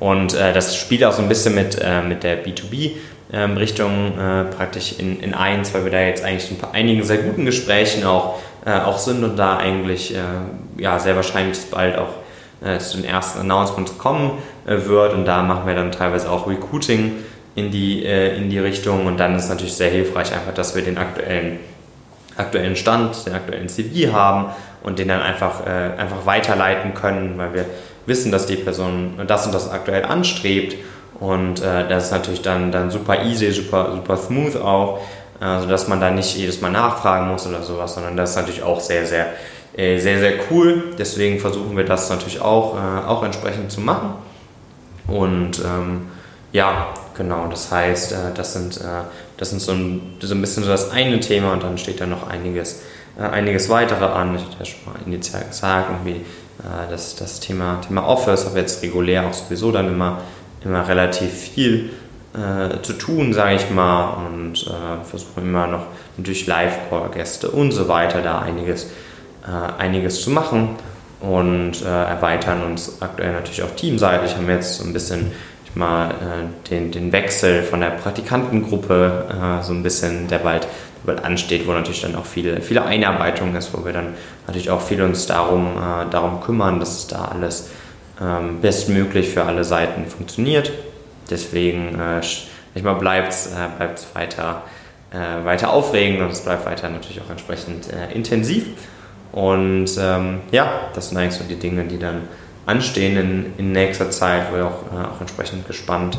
[0.00, 2.92] Und äh, das spielt auch so ein bisschen mit, äh, mit der B2B
[3.34, 7.18] ähm, Richtung äh, praktisch in, in eins, weil wir da jetzt eigentlich in einigen sehr
[7.18, 10.20] guten Gesprächen auch, äh, auch sind und da eigentlich äh,
[10.78, 12.10] ja, sehr wahrscheinlich bald auch
[12.64, 15.14] äh, zu den ersten Announcements kommen äh, wird.
[15.14, 17.16] Und da machen wir dann teilweise auch Recruiting
[17.56, 19.06] in die, äh, in die Richtung.
[19.06, 21.58] Und dann ist natürlich sehr hilfreich einfach, dass wir den aktuellen,
[22.36, 24.46] aktuellen Stand, den aktuellen CV haben
[24.84, 27.64] und den dann einfach, einfach weiterleiten können, weil wir
[28.04, 30.76] wissen, dass die Person das und das aktuell anstrebt
[31.20, 35.00] und äh, das ist natürlich dann, dann super easy, super, super smooth auch,
[35.40, 38.62] äh, sodass man da nicht jedes Mal nachfragen muss oder sowas, sondern das ist natürlich
[38.62, 39.26] auch sehr, sehr,
[39.76, 40.94] äh, sehr, sehr cool.
[40.98, 44.14] Deswegen versuchen wir das natürlich auch, äh, auch entsprechend zu machen.
[45.06, 46.06] Und ähm,
[46.52, 49.02] ja, genau, das heißt, äh, das sind, äh,
[49.36, 52.06] das sind so ein, so ein bisschen so das eine Thema und dann steht da
[52.06, 52.82] noch einiges,
[53.18, 54.36] äh, einiges weitere an.
[54.36, 56.24] Ich hatte ja schon mal initial gesagt, irgendwie
[56.88, 60.22] das, das Thema, Thema Office, aber jetzt regulär auch sowieso dann immer,
[60.64, 61.90] immer relativ viel
[62.34, 65.86] äh, zu tun, sage ich mal, und äh, versuchen immer noch
[66.16, 68.90] natürlich Live-Call-Gäste und so weiter da einiges,
[69.78, 70.70] einiges zu machen
[71.20, 74.36] und äh, erweitern uns aktuell natürlich auch teamseitig.
[74.36, 75.32] Haben jetzt so ein bisschen
[75.74, 81.14] mal äh, den, den Wechsel von der Praktikantengruppe äh, so ein bisschen, der bald, der
[81.14, 84.14] bald ansteht, wo natürlich dann auch viele, viele Einarbeitung ist, wo wir dann
[84.46, 87.70] natürlich auch viel uns darum, äh, darum kümmern, dass es da alles
[88.20, 90.72] ähm, bestmöglich für alle Seiten funktioniert.
[91.30, 94.62] Deswegen äh, bleibt es äh, weiter,
[95.12, 98.66] äh, weiter aufregend und es bleibt weiter natürlich auch entsprechend intensiv.
[99.32, 102.28] Und ähm, ja, das sind eigentlich so die Dinge, die dann
[102.66, 106.18] anstehen in, in nächster Zeit, wo ihr auch, äh, auch entsprechend gespannt,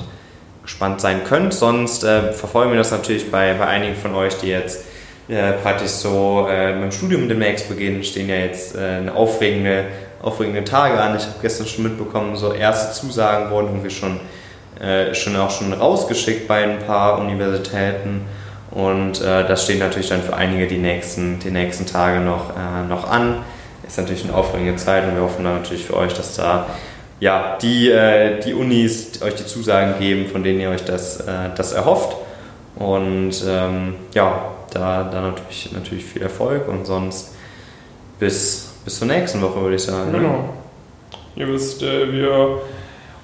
[0.63, 1.53] gespannt sein könnt.
[1.53, 4.85] Sonst äh, verfolgen wir das natürlich bei, bei einigen von euch, die jetzt
[5.27, 9.85] äh, praktisch so äh, beim Studium demnächst beginnen, stehen ja jetzt äh, aufregende,
[10.25, 11.15] aufregende Tage an.
[11.15, 14.19] Ich habe gestern schon mitbekommen, so erste Zusagen wurden irgendwie schon,
[14.79, 18.25] äh, schon auch schon rausgeschickt bei ein paar Universitäten.
[18.71, 22.87] Und äh, das steht natürlich dann für einige die nächsten, die nächsten Tage noch, äh,
[22.89, 23.43] noch an.
[23.87, 26.65] Ist natürlich eine aufregende Zeit und wir hoffen natürlich für euch, dass da
[27.19, 31.49] ja, die, äh, die Unis euch die Zusagen geben, von denen ihr euch das, äh,
[31.55, 32.17] das erhofft.
[32.75, 37.33] Und ähm, ja, da, da natürlich, natürlich viel Erfolg und sonst
[38.19, 40.11] bis, bis zur nächsten Woche, würde ich sagen.
[40.11, 40.19] Ne?
[40.19, 40.49] Genau.
[41.35, 42.61] Ihr wisst, äh, wir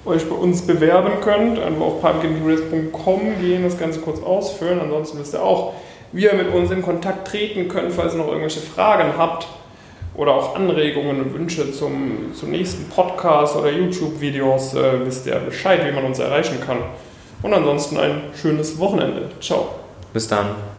[0.06, 1.60] euch bei uns bewerben könnt.
[1.60, 4.82] Einfach auf pumpkingrace.com gehen, das Ganze kurz ausfüllen.
[4.82, 5.74] Ansonsten wisst ihr auch,
[6.12, 9.48] wie ihr mit uns in Kontakt treten könnt, falls ihr noch irgendwelche Fragen habt
[10.16, 14.74] oder auch Anregungen und Wünsche zum, zum nächsten Podcast oder YouTube-Videos.
[14.74, 16.80] Äh, wisst ihr Bescheid, wie man uns erreichen kann.
[17.44, 19.30] Und ansonsten ein schönes Wochenende.
[19.40, 19.70] Ciao.
[20.14, 20.48] Bis dann.